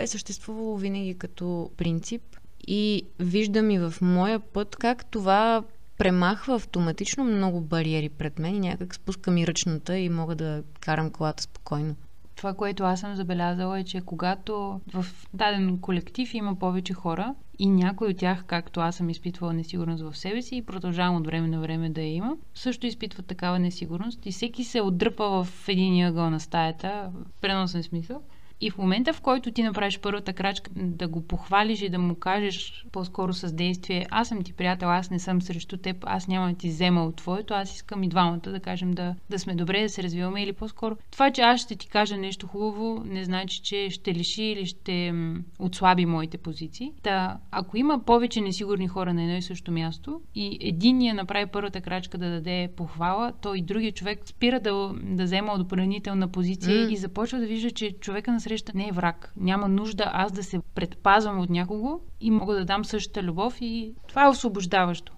е 0.00 0.06
съществувало 0.06 0.76
винаги 0.76 1.18
като 1.18 1.70
принцип 1.76 2.22
и 2.66 3.06
виждам 3.18 3.70
и 3.70 3.78
в 3.78 3.94
моя 4.00 4.40
път 4.40 4.76
как 4.76 5.06
това 5.06 5.62
премахва 5.98 6.54
автоматично 6.54 7.24
много 7.24 7.60
бариери 7.60 8.08
пред 8.08 8.38
мен 8.38 8.54
и 8.54 8.60
някак 8.60 8.94
спускам 8.94 9.38
и 9.38 9.46
ръчната 9.46 9.98
и 9.98 10.08
мога 10.08 10.34
да 10.34 10.62
карам 10.80 11.10
колата 11.10 11.42
спокойно. 11.42 11.94
Това, 12.36 12.54
което 12.54 12.84
аз 12.84 13.00
съм 13.00 13.14
забелязала 13.14 13.78
е, 13.78 13.84
че 13.84 14.00
когато 14.00 14.80
в 14.94 15.06
даден 15.34 15.78
колектив 15.80 16.34
има 16.34 16.58
повече 16.58 16.94
хора 16.94 17.34
и 17.58 17.66
някой 17.70 18.08
от 18.08 18.16
тях, 18.16 18.44
както 18.44 18.80
аз 18.80 18.96
съм 18.96 19.10
изпитвала 19.10 19.52
несигурност 19.52 20.02
в 20.02 20.16
себе 20.16 20.42
си 20.42 20.56
и 20.56 20.64
продължавам 20.66 21.16
от 21.16 21.26
време 21.26 21.48
на 21.48 21.60
време 21.60 21.90
да 21.90 22.00
я 22.00 22.14
има, 22.14 22.36
също 22.54 22.86
изпитва 22.86 23.22
такава 23.22 23.58
несигурност 23.58 24.26
и 24.26 24.32
всеки 24.32 24.64
се 24.64 24.80
отдръпа 24.80 25.44
в 25.44 25.68
един 25.68 26.06
ъгъл 26.06 26.30
на 26.30 26.40
стаята, 26.40 27.10
в 27.14 27.40
преносен 27.40 27.82
смисъл, 27.82 28.22
и 28.64 28.70
в 28.70 28.78
момента, 28.78 29.12
в 29.12 29.20
който 29.20 29.52
ти 29.52 29.62
направиш 29.62 29.98
първата 29.98 30.32
крачка, 30.32 30.70
да 30.76 31.08
го 31.08 31.26
похвалиш 31.26 31.82
и 31.82 31.88
да 31.88 31.98
му 31.98 32.14
кажеш 32.14 32.86
по-скоро 32.92 33.32
с 33.32 33.52
действие, 33.52 34.06
аз 34.10 34.28
съм 34.28 34.42
ти 34.42 34.52
приятел, 34.52 34.90
аз 34.90 35.10
не 35.10 35.18
съм 35.18 35.42
срещу 35.42 35.76
теб, 35.76 35.96
аз 36.06 36.28
няма 36.28 36.48
да 36.48 36.54
ти 36.54 36.68
взема 36.68 37.04
от 37.04 37.16
твоето, 37.16 37.54
аз 37.54 37.74
искам 37.74 38.02
и 38.02 38.08
двамата 38.08 38.38
да 38.38 38.60
кажем 38.60 38.90
да, 38.90 39.14
да 39.30 39.38
сме 39.38 39.54
добре, 39.54 39.82
да 39.82 39.88
се 39.88 40.02
развиваме 40.02 40.42
или 40.42 40.52
по-скоро 40.52 40.96
това, 41.10 41.30
че 41.30 41.40
аз 41.40 41.60
ще 41.60 41.76
ти 41.76 41.88
кажа 41.88 42.16
нещо 42.16 42.46
хубаво, 42.46 43.02
не 43.06 43.24
значи, 43.24 43.62
че 43.62 43.90
ще 43.90 44.14
лиши 44.14 44.42
или 44.42 44.66
ще 44.66 45.14
отслаби 45.58 46.06
моите 46.06 46.38
позиции. 46.38 46.92
Та, 47.02 47.38
ако 47.50 47.76
има 47.76 48.04
повече 48.04 48.40
несигурни 48.40 48.88
хора 48.88 49.14
на 49.14 49.22
едно 49.22 49.36
и 49.36 49.42
също 49.42 49.72
място 49.72 50.20
и 50.34 50.58
единия 50.60 51.14
направи 51.14 51.46
първата 51.46 51.80
крачка 51.80 52.18
да 52.18 52.30
даде 52.30 52.68
похвала, 52.76 53.32
то 53.40 53.54
и 53.54 53.62
другия 53.62 53.92
човек 53.92 54.20
спира 54.24 54.60
да, 54.60 54.92
да 55.02 55.24
взема 55.24 55.52
отбранителна 55.52 56.28
позиция 56.28 56.74
mm. 56.74 56.92
и 56.92 56.96
започва 56.96 57.38
да 57.38 57.46
вижда, 57.46 57.70
че 57.70 57.92
човека 57.92 58.32
на 58.32 58.40
среща 58.54 58.72
не 58.74 58.88
е 58.88 58.92
враг. 58.92 59.32
Няма 59.36 59.68
нужда 59.68 60.10
аз 60.12 60.32
да 60.32 60.42
се 60.42 60.60
предпазвам 60.74 61.40
от 61.40 61.50
някого 61.50 62.00
и 62.20 62.30
мога 62.30 62.54
да 62.54 62.64
дам 62.64 62.84
същата 62.84 63.22
любов 63.22 63.56
и 63.60 63.94
това 64.08 64.24
е 64.24 64.28
освобождаващо. 64.28 65.12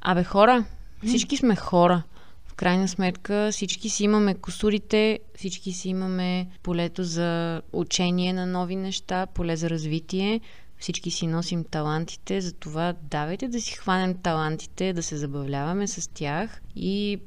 Абе 0.00 0.24
хора, 0.24 0.64
всички 1.06 1.36
сме 1.36 1.56
хора. 1.56 2.02
В 2.44 2.54
крайна 2.54 2.88
сметка 2.88 3.48
всички 3.52 3.88
си 3.88 4.04
имаме 4.04 4.34
косурите, 4.34 5.18
всички 5.36 5.72
си 5.72 5.88
имаме 5.88 6.48
полето 6.62 7.04
за 7.04 7.62
учение 7.72 8.32
на 8.32 8.46
нови 8.46 8.76
неща, 8.76 9.26
поле 9.26 9.56
за 9.56 9.70
развитие. 9.70 10.40
Всички 10.78 11.10
си 11.10 11.26
носим 11.26 11.64
талантите, 11.64 12.40
затова 12.40 12.94
давайте 13.02 13.48
да 13.48 13.60
си 13.60 13.74
хванем 13.74 14.14
талантите, 14.14 14.92
да 14.92 15.02
се 15.02 15.16
забавляваме 15.16 15.86
с 15.86 16.10
тях 16.14 16.60
и 16.76 17.18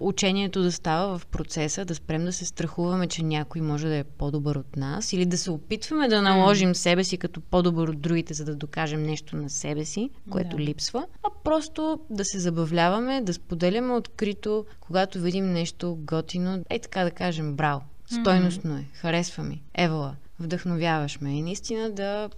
учението 0.00 0.62
да 0.62 0.72
става 0.72 1.18
в 1.18 1.26
процеса, 1.26 1.84
да 1.84 1.94
спрем 1.94 2.24
да 2.24 2.32
се 2.32 2.44
страхуваме, 2.44 3.06
че 3.06 3.22
някой 3.22 3.60
може 3.60 3.88
да 3.88 3.96
е 3.96 4.04
по-добър 4.04 4.56
от 4.56 4.76
нас 4.76 5.12
или 5.12 5.26
да 5.26 5.38
се 5.38 5.50
опитваме 5.50 6.08
да 6.08 6.22
наложим 6.22 6.74
себе 6.74 7.04
си 7.04 7.16
като 7.16 7.40
по-добър 7.40 7.88
от 7.88 8.00
другите, 8.00 8.34
за 8.34 8.44
да 8.44 8.56
докажем 8.56 9.02
нещо 9.02 9.36
на 9.36 9.50
себе 9.50 9.84
си, 9.84 10.10
което 10.30 10.56
да. 10.56 10.62
липсва, 10.62 11.06
а 11.22 11.28
просто 11.44 12.00
да 12.10 12.24
се 12.24 12.38
забавляваме, 12.38 13.20
да 13.20 13.34
споделяме 13.34 13.92
открито, 13.92 14.66
когато 14.80 15.20
видим 15.20 15.52
нещо 15.52 15.98
готино, 16.00 16.64
е 16.70 16.78
така 16.78 17.04
да 17.04 17.10
кажем, 17.10 17.56
браво, 17.56 17.82
стойностно 18.20 18.76
е, 18.76 18.84
харесва 18.92 19.42
ми, 19.42 19.62
евала, 19.74 20.16
вдъхновяваш 20.40 21.20
ме. 21.20 21.38
И 21.38 21.42
наистина 21.42 21.90
да 21.90 22.28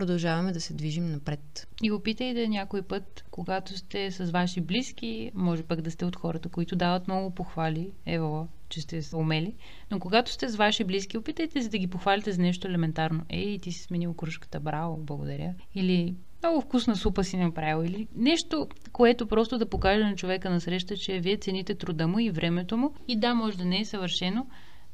продължаваме 0.00 0.52
да 0.52 0.60
се 0.60 0.74
движим 0.74 1.12
напред. 1.12 1.68
И 1.82 1.92
опитайте 1.92 2.48
някой 2.48 2.82
път, 2.82 3.24
когато 3.30 3.78
сте 3.78 4.10
с 4.10 4.30
ваши 4.30 4.60
близки, 4.60 5.30
може 5.34 5.62
пък 5.62 5.80
да 5.80 5.90
сте 5.90 6.04
от 6.04 6.16
хората, 6.16 6.48
които 6.48 6.76
дават 6.76 7.08
много 7.08 7.30
похвали, 7.30 7.92
ево, 8.06 8.48
че 8.68 8.80
сте 8.80 9.16
умели, 9.16 9.54
но 9.90 10.00
когато 10.00 10.32
сте 10.32 10.48
с 10.48 10.56
ваши 10.56 10.84
близки, 10.84 11.18
опитайте 11.18 11.62
се 11.62 11.68
да 11.68 11.78
ги 11.78 11.86
похвалите 11.86 12.32
за 12.32 12.42
нещо 12.42 12.68
елементарно. 12.68 13.22
Ей, 13.28 13.58
ти 13.58 13.72
си 13.72 13.82
сменил 13.82 14.14
кружката, 14.14 14.60
браво, 14.60 14.96
благодаря. 14.96 15.54
Или 15.74 16.14
много 16.42 16.60
вкусна 16.60 16.96
супа 16.96 17.24
си 17.24 17.36
направил 17.36 17.88
или 17.88 18.08
нещо, 18.16 18.68
което 18.92 19.26
просто 19.26 19.58
да 19.58 19.70
покаже 19.70 20.04
на 20.04 20.16
човека 20.16 20.50
на 20.50 20.60
среща, 20.60 20.96
че 20.96 21.20
вие 21.20 21.36
цените 21.36 21.74
труда 21.74 22.08
му 22.08 22.18
и 22.18 22.30
времето 22.30 22.76
му 22.76 22.94
и 23.08 23.16
да, 23.16 23.34
може 23.34 23.58
да 23.58 23.64
не 23.64 23.80
е 23.80 23.84
съвършено, 23.84 24.46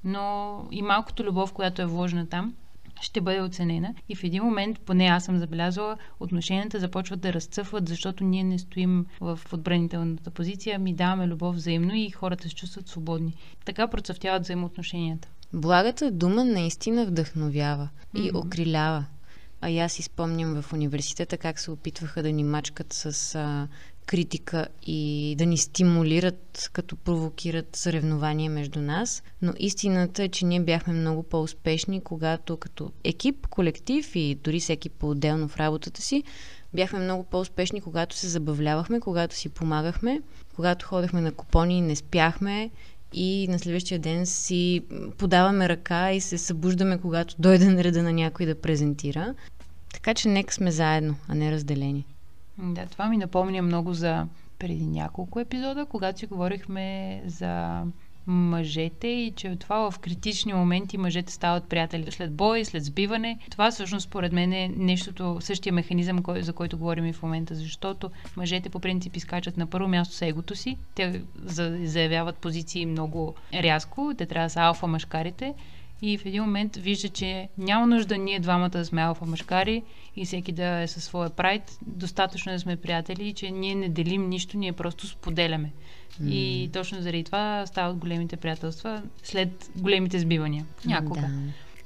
но 0.04 0.58
и 0.70 0.82
малкото 0.82 1.24
любов, 1.24 1.52
която 1.52 1.82
е 1.82 1.86
вложена 1.86 2.28
там, 2.28 2.54
ще 3.00 3.20
бъде 3.20 3.40
оценена. 3.40 3.94
И 4.08 4.16
в 4.16 4.24
един 4.24 4.42
момент, 4.42 4.80
поне 4.80 5.06
аз 5.06 5.24
съм 5.24 5.38
забелязала, 5.38 5.96
отношенията 6.20 6.80
започват 6.80 7.20
да 7.20 7.32
разцъфват, 7.32 7.88
защото 7.88 8.24
ние 8.24 8.44
не 8.44 8.58
стоим 8.58 9.06
в 9.20 9.40
отбранителната 9.52 10.30
позиция, 10.30 10.78
ми 10.78 10.94
даваме 10.94 11.26
любов 11.26 11.54
взаимно 11.54 11.94
и 11.94 12.10
хората 12.10 12.48
се 12.48 12.54
чувстват 12.54 12.88
свободни. 12.88 13.34
Така 13.64 13.88
процъфтяват 13.88 14.42
взаимоотношенията. 14.42 15.28
Благата 15.52 16.10
дума 16.10 16.44
наистина 16.44 17.06
вдъхновява 17.06 17.88
и 18.14 18.18
mm-hmm. 18.18 18.46
окрилява. 18.46 19.04
А 19.60 19.70
и 19.70 19.78
аз 19.78 19.92
си 19.92 20.02
спомням 20.02 20.62
в 20.62 20.72
университета 20.72 21.38
как 21.38 21.58
се 21.58 21.70
опитваха 21.70 22.22
да 22.22 22.32
ни 22.32 22.44
мачкат 22.44 22.92
с 22.92 23.34
а, 23.34 23.68
критика 24.06 24.66
и 24.86 25.34
да 25.38 25.46
ни 25.46 25.58
стимулират, 25.58 26.70
като 26.72 26.96
провокират 26.96 27.76
съревнования 27.76 28.50
между 28.50 28.80
нас. 28.80 29.22
Но 29.42 29.52
истината 29.58 30.22
е, 30.22 30.28
че 30.28 30.46
ние 30.46 30.60
бяхме 30.60 30.92
много 30.92 31.22
по-успешни, 31.22 32.00
когато 32.00 32.56
като 32.56 32.92
екип, 33.04 33.46
колектив 33.46 34.16
и 34.16 34.38
дори 34.44 34.60
всеки 34.60 34.88
по-отделно 34.88 35.48
в 35.48 35.56
работата 35.56 36.02
си, 36.02 36.22
бяхме 36.74 36.98
много 36.98 37.24
по-успешни, 37.24 37.80
когато 37.80 38.16
се 38.16 38.28
забавлявахме, 38.28 39.00
когато 39.00 39.36
си 39.36 39.48
помагахме, 39.48 40.22
когато 40.56 40.86
ходехме 40.86 41.20
на 41.20 41.32
купони 41.32 41.78
и 41.78 41.80
не 41.80 41.96
спяхме 41.96 42.70
и 43.12 43.48
на 43.48 43.58
следващия 43.58 43.98
ден 43.98 44.26
си 44.26 44.82
подаваме 45.18 45.68
ръка 45.68 46.12
и 46.12 46.20
се 46.20 46.38
събуждаме, 46.38 46.98
когато 46.98 47.34
дойде 47.38 47.64
на 47.64 47.84
реда 47.84 48.02
на 48.02 48.12
някой 48.12 48.46
да 48.46 48.60
презентира. 48.60 49.34
Така 49.92 50.14
че 50.14 50.28
нека 50.28 50.54
сме 50.54 50.70
заедно, 50.70 51.16
а 51.28 51.34
не 51.34 51.52
разделени. 51.52 52.06
Да, 52.58 52.86
това 52.86 53.08
ми 53.08 53.16
напомня 53.16 53.62
много 53.62 53.94
за 53.94 54.26
преди 54.58 54.86
няколко 54.86 55.40
епизода, 55.40 55.86
когато 55.86 56.18
си 56.18 56.26
говорихме 56.26 57.22
за 57.26 57.82
мъжете 58.26 59.08
и 59.08 59.32
че 59.36 59.56
това 59.56 59.90
в 59.90 59.98
критични 59.98 60.52
моменти 60.54 60.98
мъжете 60.98 61.32
стават 61.32 61.64
приятели 61.64 62.12
след 62.12 62.32
бой, 62.32 62.64
след 62.64 62.84
сбиване. 62.84 63.38
Това 63.50 63.70
всъщност 63.70 64.04
според 64.04 64.32
мен 64.32 64.52
е 64.52 64.68
нещото, 64.76 65.36
същия 65.40 65.72
механизъм, 65.72 66.22
кой, 66.22 66.42
за 66.42 66.52
който 66.52 66.78
говорим 66.78 67.06
и 67.06 67.12
в 67.12 67.22
момента, 67.22 67.54
защото 67.54 68.10
мъжете 68.36 68.68
по 68.68 68.80
принцип 68.80 69.16
изкачат 69.16 69.56
на 69.56 69.66
първо 69.66 69.88
място 69.88 70.14
с 70.14 70.22
егото 70.22 70.54
си, 70.54 70.76
те 70.94 71.22
заявяват 71.82 72.36
позиции 72.36 72.86
много 72.86 73.34
рязко, 73.54 74.12
те 74.18 74.26
трябва 74.26 74.46
да 74.46 74.50
са 74.50 74.60
алфа 74.60 74.86
мъжкарите 74.86 75.54
и 76.02 76.18
в 76.18 76.26
един 76.26 76.42
момент 76.42 76.76
вижда, 76.76 77.08
че 77.08 77.48
няма 77.58 77.86
нужда 77.86 78.18
ние 78.18 78.40
двамата 78.40 78.68
да 78.68 78.84
сме 78.84 79.02
алфа 79.02 79.26
мъжкари 79.26 79.82
и 80.16 80.24
всеки 80.24 80.52
да 80.52 80.80
е 80.80 80.86
със 80.86 81.04
своя 81.04 81.30
прайд. 81.30 81.78
Достатъчно 81.86 82.52
да 82.52 82.58
сме 82.58 82.76
приятели 82.76 83.28
и 83.28 83.32
че 83.32 83.50
ние 83.50 83.74
не 83.74 83.88
делим 83.88 84.28
нищо, 84.28 84.58
ние 84.58 84.72
просто 84.72 85.06
споделяме. 85.06 85.72
Mm. 86.22 86.30
И 86.30 86.70
точно 86.72 87.00
заради 87.00 87.24
това 87.24 87.66
стават 87.66 87.96
големите 87.96 88.36
приятелства 88.36 89.02
след 89.22 89.70
големите 89.76 90.18
сбивания. 90.18 90.66
Някога. 90.84 91.20
Да. 91.20 91.28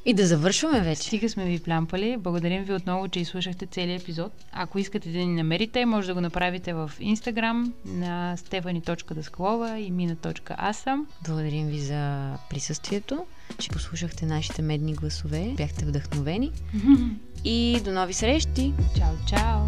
И 0.05 0.15
да 0.15 0.27
завършваме 0.27 0.81
вече. 0.81 1.03
Стига 1.03 1.29
сме 1.29 1.45
ви 1.45 1.59
плямпали. 1.59 2.17
Благодарим 2.19 2.65
ви 2.65 2.73
отново, 2.73 3.09
че 3.09 3.21
изслушахте 3.21 3.67
целият 3.67 4.03
епизод. 4.03 4.33
Ако 4.53 4.79
искате 4.79 5.09
да 5.09 5.19
ни 5.19 5.27
намерите, 5.27 5.87
може 5.87 6.07
да 6.07 6.15
го 6.15 6.21
направите 6.21 6.73
в 6.73 6.93
Instagram 7.01 7.73
на 7.85 8.37
stefani.dasklova 8.37 9.77
и 9.77 9.93
mina.asa. 9.93 11.05
Благодарим 11.27 11.67
ви 11.67 11.79
за 11.79 12.33
присъствието, 12.51 13.25
че 13.59 13.71
послушахте 13.71 14.27
нашите 14.27 14.63
медни 14.63 14.95
гласове. 14.95 15.55
Бяхте 15.57 15.85
вдъхновени. 15.85 16.51
И 17.45 17.81
до 17.85 17.93
нови 17.93 18.13
срещи! 18.13 18.73
Чао, 18.97 19.15
чао! 19.29 19.61